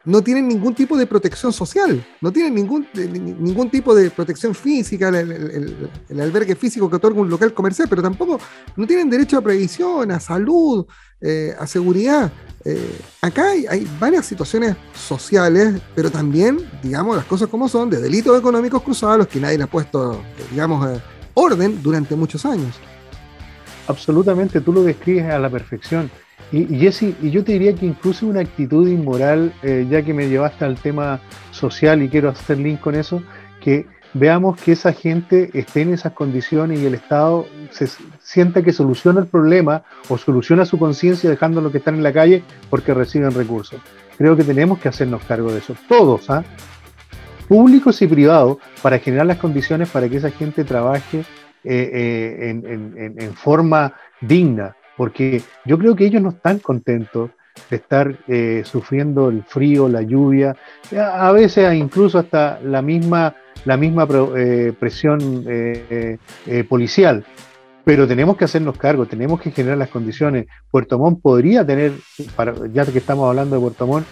[0.04, 5.08] no tienen ningún tipo de protección social, no tienen ningún, ningún tipo de protección física,
[5.08, 5.90] el,
[6.20, 8.38] albergue físico que otorga un local comercial, pero tampoco
[8.76, 10.86] no tienen derecho a previsión, a salud,
[11.20, 12.30] eh, a seguridad.
[12.64, 18.38] Eh, acá hay, varias situaciones sociales, pero también, digamos, las cosas como son, de delitos
[18.38, 21.00] económicos cruzados, que nadie le ha puesto, digamos, eh,
[21.34, 22.74] orden durante muchos años.
[23.86, 26.10] Absolutamente, tú lo describes a la perfección.
[26.52, 30.28] Y, Jesse, y yo te diría que incluso una actitud inmoral, eh, ya que me
[30.28, 31.20] llevaste al tema
[31.50, 33.22] social y quiero hacer link con eso,
[33.60, 37.88] que veamos que esa gente esté en esas condiciones y el Estado se
[38.20, 42.12] sienta que soluciona el problema o soluciona su conciencia dejando lo que están en la
[42.12, 43.80] calle porque reciben recursos.
[44.16, 46.44] Creo que tenemos que hacernos cargo de eso, todos, ¿ah?
[47.48, 51.24] públicos y privados, para generar las condiciones para que esa gente trabaje
[51.64, 51.90] eh,
[52.44, 57.30] eh, en forma digna porque yo creo que ellos no están contentos
[57.70, 60.56] de estar eh, sufriendo el frío, la lluvia,
[60.96, 63.34] a veces incluso hasta la misma,
[63.64, 66.18] la misma eh, presión eh,
[66.68, 67.24] policial.
[67.84, 70.46] Pero tenemos que hacernos cargo, tenemos que generar las condiciones.
[70.70, 71.92] Puerto Montt podría tener,
[72.72, 74.06] ya que estamos hablando de Puerto Montt,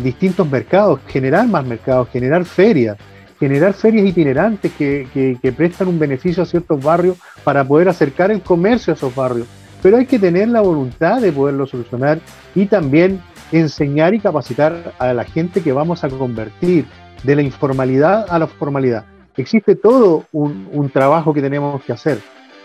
[0.00, 2.96] distintos mercados, generar más mercados, generar ferias,
[3.40, 5.08] generar ferias itinerantes que,
[5.42, 9.48] que prestan un beneficio a ciertos barrios para poder acercar el comercio a esos barrios
[9.82, 12.20] pero hay que tener la voluntad de poderlo solucionar
[12.54, 13.20] y también
[13.52, 16.86] enseñar y capacitar a la gente que vamos a convertir
[17.22, 19.04] de la informalidad a la formalidad.
[19.36, 22.18] Existe todo un, trabajo que tenemos que hacer,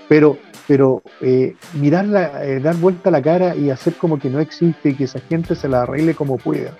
[0.10, 0.38] pero,
[0.68, 2.06] pero eh, mirar
[2.42, 5.56] eh, dar vuelta la cara y hacer como que no existe y que esa gente
[5.56, 6.72] se la arregle como pueda,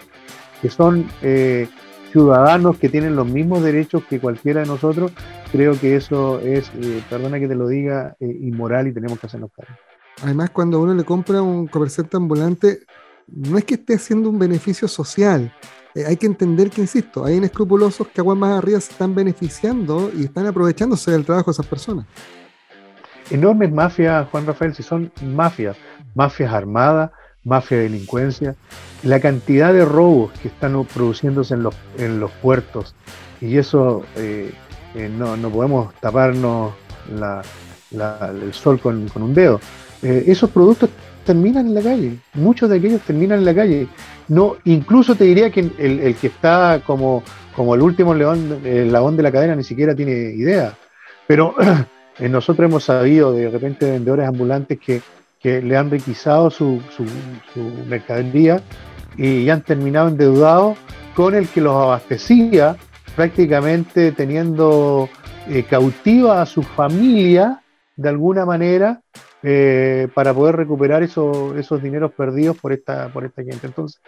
[0.62, 1.68] que son eh,
[2.12, 5.12] ciudadanos que tienen los mismos derechos que cualquiera de nosotros,
[5.52, 6.72] creo que eso es,
[7.10, 9.76] perdona que te lo diga, inmoral y tenemos que hacernos cargo.
[10.22, 12.80] Además, cuando uno le compra un comerciante ambulante,
[13.28, 15.54] no es que esté haciendo un beneficio social.
[15.94, 20.12] Eh, hay que entender que, insisto, hay inescrupulosos que aguas más arriba se están beneficiando
[20.16, 22.06] y están aprovechándose del trabajo de esas personas.
[23.30, 25.78] Enormes mafias, Juan Rafael, si son mafias,
[26.14, 27.12] mafias armadas,
[27.44, 28.56] mafia de delincuencia,
[29.04, 32.96] la cantidad de robos que están produciéndose en los, en los puertos,
[33.42, 34.54] y eso eh,
[34.96, 36.74] eh, no, podemos taparnos
[37.92, 39.60] el sol con, con un dedo.
[40.06, 40.92] Eh, esos productos
[41.26, 43.88] terminan en la calle, muchos de aquellos terminan en la calle.
[44.28, 47.24] No, incluso te diría que el, que está como,
[47.56, 50.76] como el último león, el de la cadena ni siquiera tiene idea.
[51.26, 51.56] Pero
[52.20, 55.02] eh, nosotros hemos sabido de repente vendedores ambulantes que,
[55.44, 57.04] le han requisado su, su,
[57.88, 58.64] mercadería
[59.16, 60.76] y han terminado endeudados
[61.16, 62.76] con el que los abastecía,
[63.16, 65.08] prácticamente teniendo
[65.48, 67.62] eh, cautiva a su familia
[67.96, 69.02] de alguna manera
[69.48, 73.68] eh, para poder recuperar esos, esos dineros perdidos por esta, por esta gente.
[73.68, 74.02] Entonces,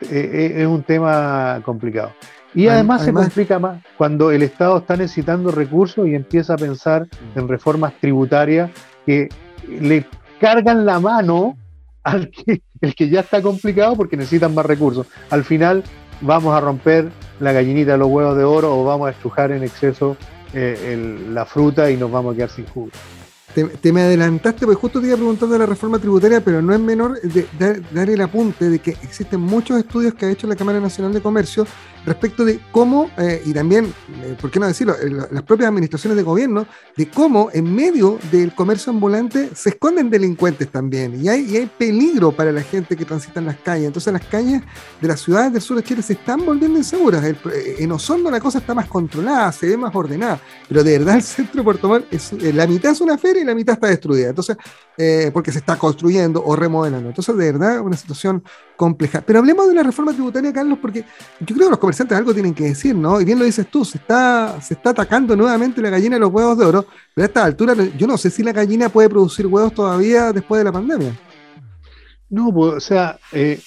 [0.00, 2.12] eh, eh, es un tema complicado.
[2.54, 7.06] Y además, se complica más cuando el Estado está necesitando recursos y empieza a pensar
[7.34, 8.70] en reformas tributarias
[9.04, 9.28] que
[9.68, 10.06] le
[10.40, 11.58] cargan la mano
[12.02, 15.06] al que, el que ya está complicado porque necesitan más recursos.
[15.28, 15.84] Al final
[16.22, 17.10] vamos a romper
[17.40, 20.16] la gallinita de los huevos de oro o vamos a estrujar en exceso
[20.54, 22.88] la fruta y nos vamos a quedar sin jugo
[23.64, 26.72] te, me adelantaste, porque justo te iba a preguntar de la reforma tributaria, pero no
[26.72, 27.18] es menor
[27.90, 31.20] dar el apunte de que existen muchos estudios que ha hecho la Cámara Nacional de
[31.20, 31.66] Comercio
[32.06, 33.92] respecto de cómo, eh, y también,
[34.22, 34.94] eh, ¿por qué no decirlo?,
[35.30, 40.70] las propias administraciones de gobierno, de cómo en medio del comercio ambulante se esconden delincuentes
[40.70, 43.86] también, y hay, hay peligro para la gente que transita en las calles.
[43.86, 44.62] Entonces las calles
[45.00, 47.24] de las ciudades del sur de Chile se están volviendo inseguras.
[47.24, 51.16] Eh, en Osorno la cosa está más controlada, se ve más ordenada, pero de verdad
[51.16, 53.88] el centro de Puerto Montt, es, la mitad es una feria y la mitad está
[53.88, 54.28] destruida.
[54.28, 54.56] Entonces,
[55.32, 57.08] porque se está construyendo o remodelando.
[57.08, 58.42] Entonces, de verdad, una situación
[58.78, 59.20] compleja.
[59.20, 61.04] Pero hablemos de la reforma tributaria, Carlos, porque
[61.40, 63.20] yo creo que los comerciantes algo tienen que decir, ¿no?
[63.20, 66.32] Y bien lo dices tú, se está, se está atacando nuevamente la gallina de los
[66.32, 69.46] huevos de oro, pero a esta altura yo no sé si la gallina puede producir
[69.48, 71.12] huevos todavía después de la pandemia.
[72.30, 73.60] No, pues, o sea, eh,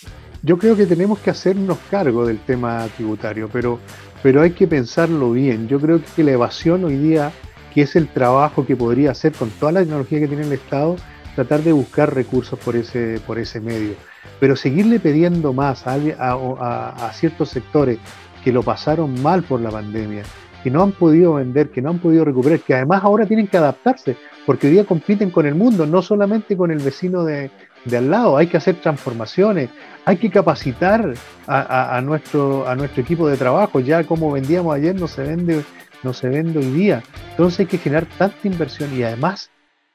[0.44, 3.80] yo creo que tenemos que hacernos cargo del tema tributario, pero,
[4.24, 5.68] pero hay que pensarlo bien.
[5.68, 7.34] Yo creo que la evasión hoy día,
[7.74, 10.96] que es el trabajo que podría hacer con toda la tecnología que tiene el Estado,
[11.36, 13.96] tratar de buscar recursos por ese, por ese medio.
[14.40, 18.00] Pero seguirle pidiendo más a, ciertos sectores
[18.44, 20.24] que lo pasaron mal por la pandemia,
[20.64, 23.58] que no han podido vender, que no han podido recuperar, que además ahora tienen que
[23.58, 27.52] adaptarse, porque hoy día compiten con el mundo, no solamente con el vecino de,
[27.96, 29.70] al lado, hay que hacer transformaciones,
[30.06, 31.14] hay que capacitar
[31.48, 35.64] a, nuestro, a nuestro equipo de trabajo, ya como vendíamos ayer no se vende,
[36.04, 39.52] no se vende hoy día, entonces hay que generar tanta inversión y además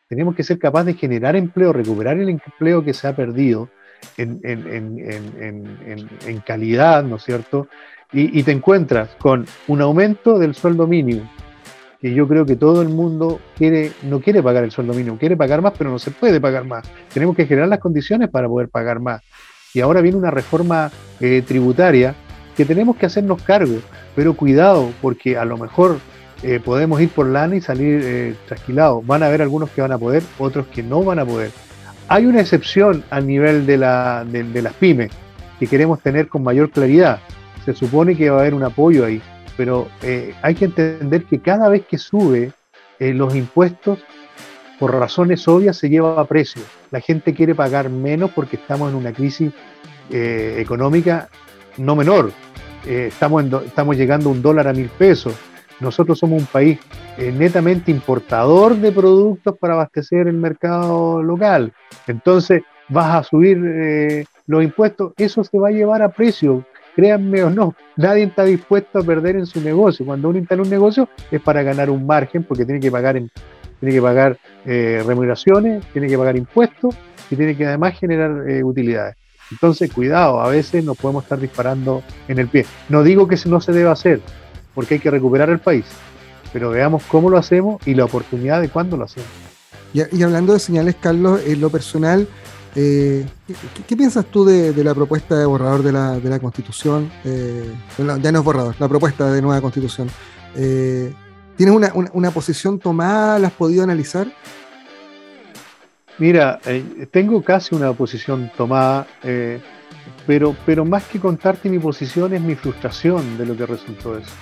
[0.09, 3.69] tenemos que ser capaces de generar empleo, recuperar el empleo que se ha perdido,
[4.17, 4.41] en,
[6.45, 7.69] calidad, ¿no es cierto?
[8.13, 11.29] Y, te encuentras con un aumento del sueldo mínimo,
[12.01, 15.37] que yo creo que todo el mundo quiere, no quiere pagar el sueldo mínimo, quiere
[15.37, 16.89] pagar más, pero no se puede pagar más.
[17.13, 19.23] Tenemos que generar las condiciones para poder pagar más.
[19.75, 20.91] Y ahora viene una reforma
[21.21, 22.15] eh, tributaria
[22.57, 23.79] que tenemos que hacernos cargo,
[24.15, 25.99] pero cuidado, porque a lo mejor
[26.43, 29.07] eh, podemos ir por lana y salir eh, trasquilados.
[29.07, 31.51] Van a haber algunos que van a poder, otros que no van a poder.
[32.09, 35.11] Hay una excepción a nivel de, la, de, las pymes
[35.59, 37.21] que queremos tener con mayor claridad.
[37.65, 39.21] Se supone que va a haber un apoyo ahí,
[39.57, 42.53] pero eh, hay que entender que cada vez que sube
[42.99, 43.99] los impuestos,
[44.79, 46.63] por razones obvias, se lleva a precio.
[46.91, 49.53] La gente quiere pagar menos porque estamos en una crisis
[50.11, 51.29] económica
[51.77, 52.33] no menor.
[52.87, 55.35] estamos, estamos llegando a un dólar a mil pesos
[55.81, 56.79] nosotros somos un país
[57.19, 61.73] eh, netamente importador de productos para abastecer el mercado local.
[62.07, 66.65] Entonces, vas a subir eh, los impuestos, eso se va a llevar a precio,
[66.95, 70.07] créanme o no, nadie está dispuesto a perder en su negocio.
[70.07, 73.95] Cuando uno instala un negocio es para ganar un margen porque tiene que pagar, tiene
[73.95, 76.97] que pagar eh, remuneraciones, tiene que pagar impuestos
[77.31, 78.31] y tiene que además generar
[78.63, 79.17] utilidades.
[79.51, 82.67] Entonces, cuidado, a veces nos podemos estar disparando en el pie.
[82.89, 84.21] No digo que no se deba hacer,
[84.77, 85.87] porque hay que recuperar el país.
[86.53, 89.29] Pero veamos cómo lo hacemos y la oportunidad de cuándo lo hacemos.
[89.93, 92.29] Y, hablando de señales, Carlos, en lo personal,
[92.75, 93.27] eh,
[93.89, 97.11] ¿qué, piensas tú de, la propuesta de borrador de la, Constitución?
[97.25, 97.73] Eh,
[98.23, 100.09] ya no es borrador, la propuesta de nueva Constitución.
[100.55, 101.15] Eh,
[101.57, 101.75] ¿Tienes
[102.13, 103.39] una, posición tomada?
[103.39, 104.27] ¿La has podido analizar?
[106.19, 106.61] Mira,
[107.11, 109.07] tengo casi una posición tomada,
[110.27, 114.33] pero, pero más que contarte mi posición es mi frustración de lo que resultó eso.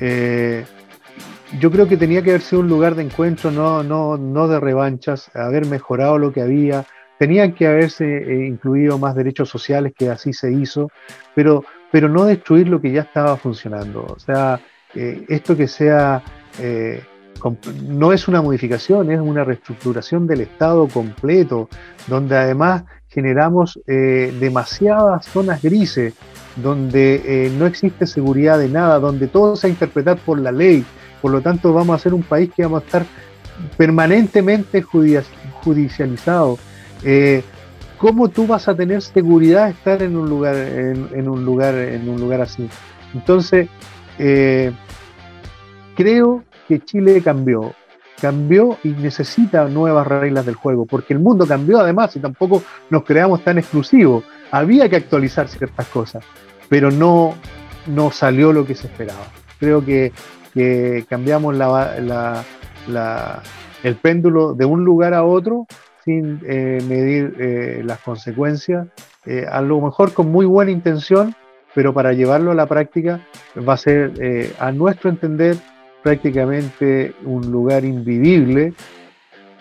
[0.00, 0.64] Eh,
[1.58, 4.60] yo creo que tenía que haber sido un lugar de encuentro, no, no, no de
[4.60, 6.86] revanchas, haber mejorado lo que había.
[7.18, 10.90] Tenían que haberse eh, incluido más derechos sociales, que así se hizo,
[11.34, 14.06] pero, pero no destruir lo que ya estaba funcionando.
[14.08, 14.60] O sea,
[14.94, 16.22] eh, esto que sea,
[17.88, 21.68] no es una modificación, es una reestructuración del Estado completo,
[22.06, 26.14] donde además generamos demasiadas zonas grises
[26.56, 30.52] donde eh, no existe seguridad de nada, donde todo se va a interpretar por la
[30.52, 30.84] ley.
[31.22, 33.06] Por lo tanto, vamos a ser un país que vamos a estar
[33.76, 36.58] permanentemente judicializado.
[37.04, 37.42] Eh,
[37.98, 42.08] ¿Cómo tú vas a tener seguridad de estar en un lugar, en, un lugar, en
[42.08, 42.66] un lugar así?
[43.12, 43.68] Entonces,
[44.18, 44.72] eh,
[45.94, 47.74] creo que Chile cambió,
[48.18, 53.04] cambió y necesita nuevas reglas del juego, porque el mundo cambió además y tampoco nos
[53.04, 54.24] creamos tan exclusivos.
[54.50, 56.24] Había que actualizar ciertas cosas
[56.70, 57.34] pero no,
[57.86, 59.26] no salió lo que se esperaba.
[59.58, 60.12] Creo que,
[61.08, 61.54] cambiamos
[63.82, 65.66] el péndulo de un lugar a otro
[66.04, 68.88] sin eh, medir eh, las consecuencias,
[69.26, 71.34] eh, a lo mejor con muy buena intención,
[71.74, 73.20] pero para llevarlo a la práctica
[73.56, 75.56] va a ser, a nuestro entender,
[76.02, 78.72] prácticamente un lugar invivible,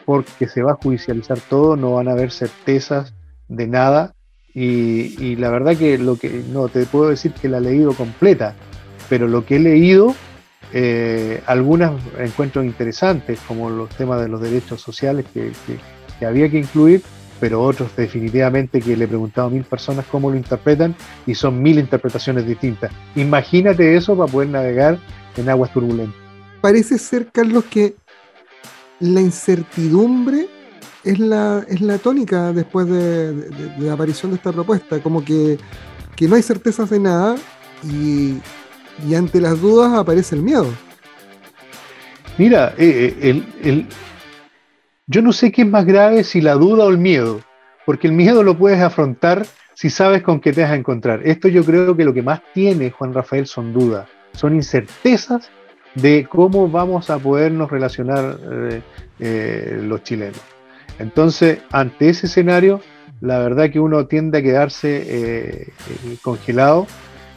[0.06, 3.14] porque se va a judicializar todo, no van a haber certezas
[3.48, 4.14] de nada
[4.54, 8.56] y, la verdad que lo que no te puedo decir que la he leído completa,
[9.08, 10.16] pero lo que he leído,
[10.74, 15.52] eh, algunas encuentro interesantes, como los temas de los derechos sociales que,
[16.26, 17.02] había que incluir,
[17.40, 20.94] pero otros definitivamente que le he preguntado a mil personas cómo lo interpretan
[21.26, 22.92] y son mil interpretaciones distintas.
[23.16, 25.00] Imagínate eso para poder navegar
[25.38, 26.20] en aguas turbulentas.
[26.60, 27.96] Parece ser, Carlos, que
[29.00, 30.50] la incertidumbre
[31.04, 35.58] es la, es la tónica después de, la aparición de esta propuesta, como que,
[36.22, 37.36] no hay certezas de nada
[37.84, 38.40] y,
[39.16, 40.68] ante las dudas aparece el miedo.
[42.38, 43.88] Mira, eh, eh, el,
[45.08, 47.42] yo no sé qué es más grave si la duda o el miedo,
[47.86, 51.22] porque el miedo lo puedes afrontar si sabes con qué te vas a encontrar.
[51.24, 55.50] Esto yo creo que lo que más tiene Juan Rafael son dudas, son incertezas
[55.96, 58.38] de cómo vamos a podernos relacionar
[59.20, 60.59] eh, los chilenos.
[61.00, 62.82] Entonces, ante ese escenario,
[63.22, 66.88] la verdad que uno tiende a quedarse eh, eh, congelado.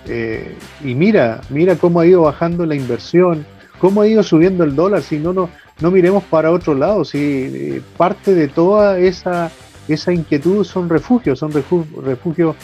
[0.07, 3.47] Eh, y mira, mira cómo ha ido bajando la inversión,
[3.79, 5.49] cómo ha ido subiendo el dólar, si no, no,
[5.81, 9.51] no miremos para otro lado, si parte de toda esa,
[9.87, 12.57] esa inquietud son refugios, son refugios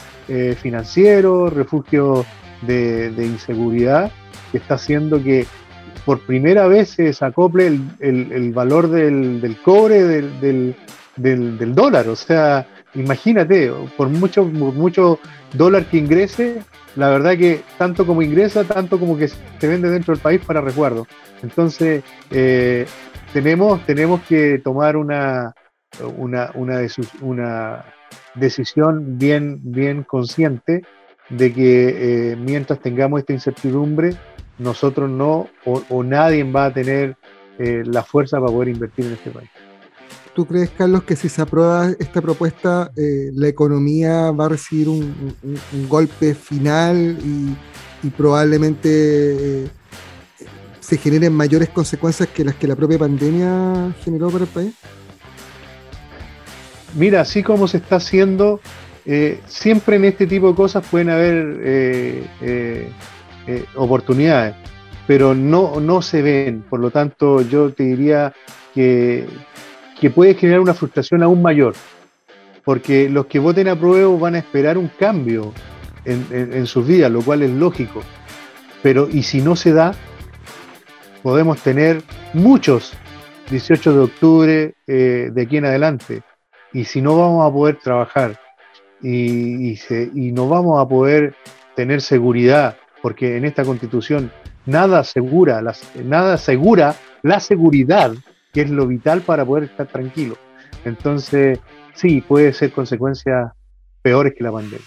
[0.61, 2.27] financieros, refugios
[2.63, 4.11] de, inseguridad,
[4.51, 5.47] que está haciendo que
[6.09, 7.67] por primera vez se desacople
[8.01, 10.75] el, valor del, cobre, del,
[11.17, 12.09] del, dólar.
[12.09, 15.19] O sea, imagínate, por mucho, mucho
[15.53, 16.63] dólar que ingrese,
[16.97, 20.63] la verdad que tanto como ingresa, tanto como que se vende dentro del país para
[20.63, 21.07] resguardo.
[21.43, 22.87] Entonces, eh,
[23.35, 25.55] tenemos, tenemos que tomar una,
[26.17, 26.87] una, una,
[27.21, 27.85] una
[28.35, 30.87] decisión bien, bien consciente
[31.29, 34.17] de que eh, mientras tengamos esta incertidumbre,
[34.59, 37.17] nosotros no o, nadie va a tener
[37.59, 39.51] eh, la fuerza para poder invertir en este país.
[40.35, 44.89] ¿Tú crees, Carlos, que si se aprueba esta propuesta, eh, la economía va a recibir
[44.89, 45.35] un,
[45.89, 47.57] golpe final y,
[48.17, 49.67] probablemente
[50.79, 54.75] se generen mayores consecuencias que las que la propia pandemia generó para el país?
[56.95, 58.61] Mira, así como se está haciendo,
[59.05, 61.61] eh, siempre en este tipo de cosas pueden haber
[63.49, 64.55] eh, eh, oportunidades,
[65.07, 66.65] pero no, no se ven.
[66.69, 68.33] Por lo tanto, yo te diría
[68.75, 69.27] que,
[70.15, 71.75] puede generar una frustración aún mayor,
[72.65, 75.53] porque los que voten a prueba van a esperar un cambio
[76.05, 78.03] en, en sus vidas, lo cual es lógico.
[78.83, 79.95] Pero, y si no se da,
[81.23, 82.93] podemos tener muchos
[83.51, 86.23] 18 de octubre de aquí en adelante
[86.73, 88.39] y si no vamos a poder trabajar
[89.03, 89.79] y,
[90.33, 91.35] no vamos a poder
[91.75, 94.31] tener seguridad, porque en esta constitución
[94.67, 95.63] nada asegura,
[96.05, 98.13] nada asegura la seguridad,
[98.53, 100.37] que es lo vital para poder estar tranquilo.
[100.85, 101.59] Entonces,
[101.95, 103.53] sí, puede ser consecuencias
[104.03, 104.87] peores que la pandemia.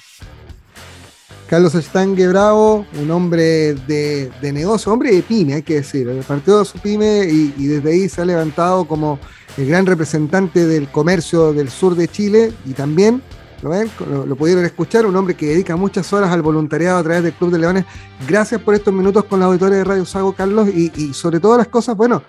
[1.48, 6.08] Carlos Estangue Bravo, un hombre de, negocio, hombre de pyme, hay que decir.
[6.08, 9.20] El partido de su pyme y desde ahí se ha levantado como
[9.58, 13.22] el gran representante del comercio del sur de Chile y también,
[13.62, 13.90] ¿lo ven?
[14.28, 17.52] Lo, pudieron escuchar, un hombre que dedica muchas horas al voluntariado a través del Club
[17.52, 17.86] de Leones.
[18.28, 21.68] Gracias por estos minutos con la auditoría de Radio Sago, Carlos, y, sobre todas las
[21.68, 22.24] cosas, bueno,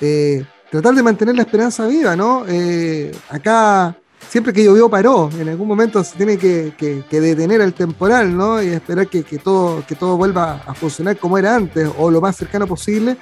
[0.00, 2.44] eh, tratar de mantener la esperanza viva, ¿no?
[2.46, 3.96] Eh, acá
[4.28, 6.72] siempre que llovió paró, en algún momento se tiene que,
[7.10, 8.62] detener el temporal, ¿no?
[8.62, 12.36] Y esperar que, todo, que todo vuelva a funcionar como era antes o lo más
[12.36, 13.16] cercano posible.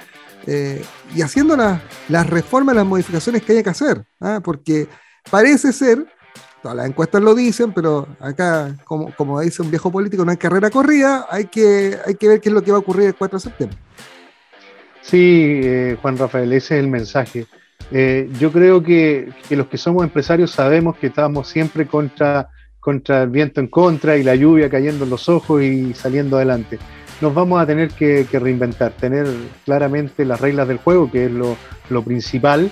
[0.45, 4.39] Eh, y haciendo las reformas, las modificaciones que haya que hacer, ¿ah?
[4.41, 4.87] porque
[5.29, 6.05] parece ser,
[6.61, 10.37] todas las encuestas lo dicen, pero acá, como, como dice un viejo político, no hay
[10.37, 13.15] carrera corrida, hay que, hay que ver qué es lo que va a ocurrir el
[13.15, 13.77] 4 de septiembre.
[15.01, 17.45] Sí, eh, Juan Rafael, ese es el mensaje.
[17.91, 22.49] Eh, yo creo que, que, los que somos empresarios sabemos que estamos siempre contra,
[22.79, 26.79] contra el viento en contra y la lluvia cayendo en los ojos y saliendo adelante
[27.21, 29.27] nos vamos a tener que, reinventar, tener
[29.65, 32.71] claramente las reglas del juego, que es lo, principal,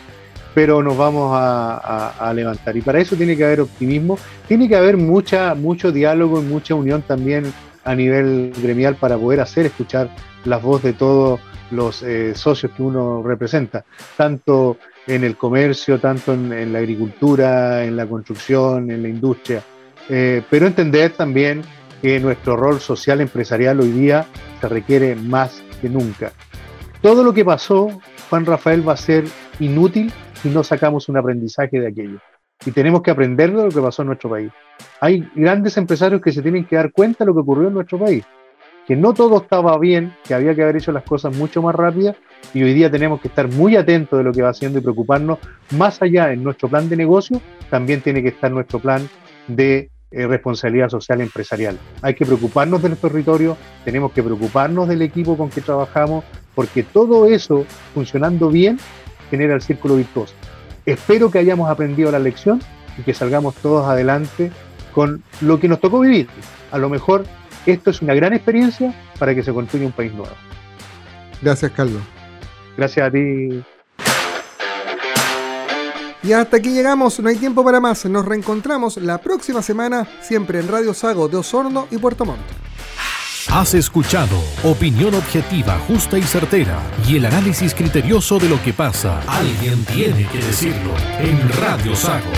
[0.56, 2.76] pero nos vamos a, levantar.
[2.76, 6.74] Y para eso tiene que haber optimismo, tiene que haber mucha, mucho diálogo y mucha
[6.74, 7.54] unión también
[7.84, 10.10] a nivel gremial para poder hacer escuchar
[10.46, 11.40] las voces de todos
[11.72, 13.84] los eh, socios que uno representa,
[14.16, 19.62] tanto en el comercio, tanto en, la agricultura, en la construcción, en la industria,
[20.08, 21.64] eh, pero entender también
[22.02, 24.26] que nuestro rol social empresarial hoy día
[24.62, 26.32] se requiere más que nunca.
[27.02, 27.90] Todo lo que pasó,
[28.30, 29.26] Juan Rafael, va a ser
[29.60, 30.12] inútil
[30.46, 32.20] si no sacamos un aprendizaje de aquello.
[32.68, 34.52] Y tenemos que aprender de lo que pasó en nuestro país.
[35.02, 37.98] Hay grandes empresarios que se tienen que dar cuenta de lo que ocurrió en nuestro
[37.98, 38.24] país.
[38.86, 42.16] Que no todo estaba bien, que había que haber hecho las cosas mucho más rápidas
[42.54, 45.40] y hoy día tenemos que estar muy atentos de lo que va haciendo y preocuparnos
[45.72, 47.42] más allá en nuestro plan de negocio,
[47.72, 49.10] también tiene que estar nuestro plan
[49.48, 51.80] de eh, responsabilidad social empresarial.
[52.04, 56.24] Hay que preocuparnos del territorio, tenemos que preocuparnos del equipo con que trabajamos,
[56.54, 57.66] porque todo eso,
[57.96, 58.78] funcionando bien,
[59.36, 60.34] genera el círculo virtuoso.
[60.86, 62.62] Espero que hayamos aprendido la lección
[62.98, 64.52] y que salgamos todos adelante
[64.94, 66.28] con lo que nos tocó vivir.
[66.72, 67.26] A lo mejor
[67.66, 70.34] esto es una gran experiencia para que se construya un país nuevo.
[71.42, 72.02] Gracias, Carlos.
[72.78, 73.64] Gracias a ti,
[76.26, 78.04] y hasta aquí llegamos, no hay tiempo para más.
[78.06, 82.42] Nos reencontramos la próxima semana, siempre en Radio Sago de Osorno y Puerto Montt.
[83.50, 89.22] Has escuchado opinión objetiva, justa y certera y el análisis criterioso de lo que pasa.
[89.28, 92.32] Alguien tiene que decirlo en Radio Sago.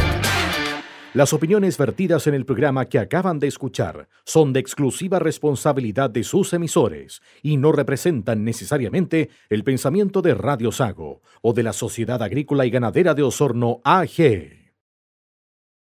[1.14, 6.24] Las opiniones vertidas en el programa que acaban de escuchar son de exclusiva responsabilidad de
[6.24, 12.22] sus emisores y no representan necesariamente el pensamiento de Radio Sago o de la Sociedad
[12.22, 14.57] Agrícola y Ganadera de Osorno AG.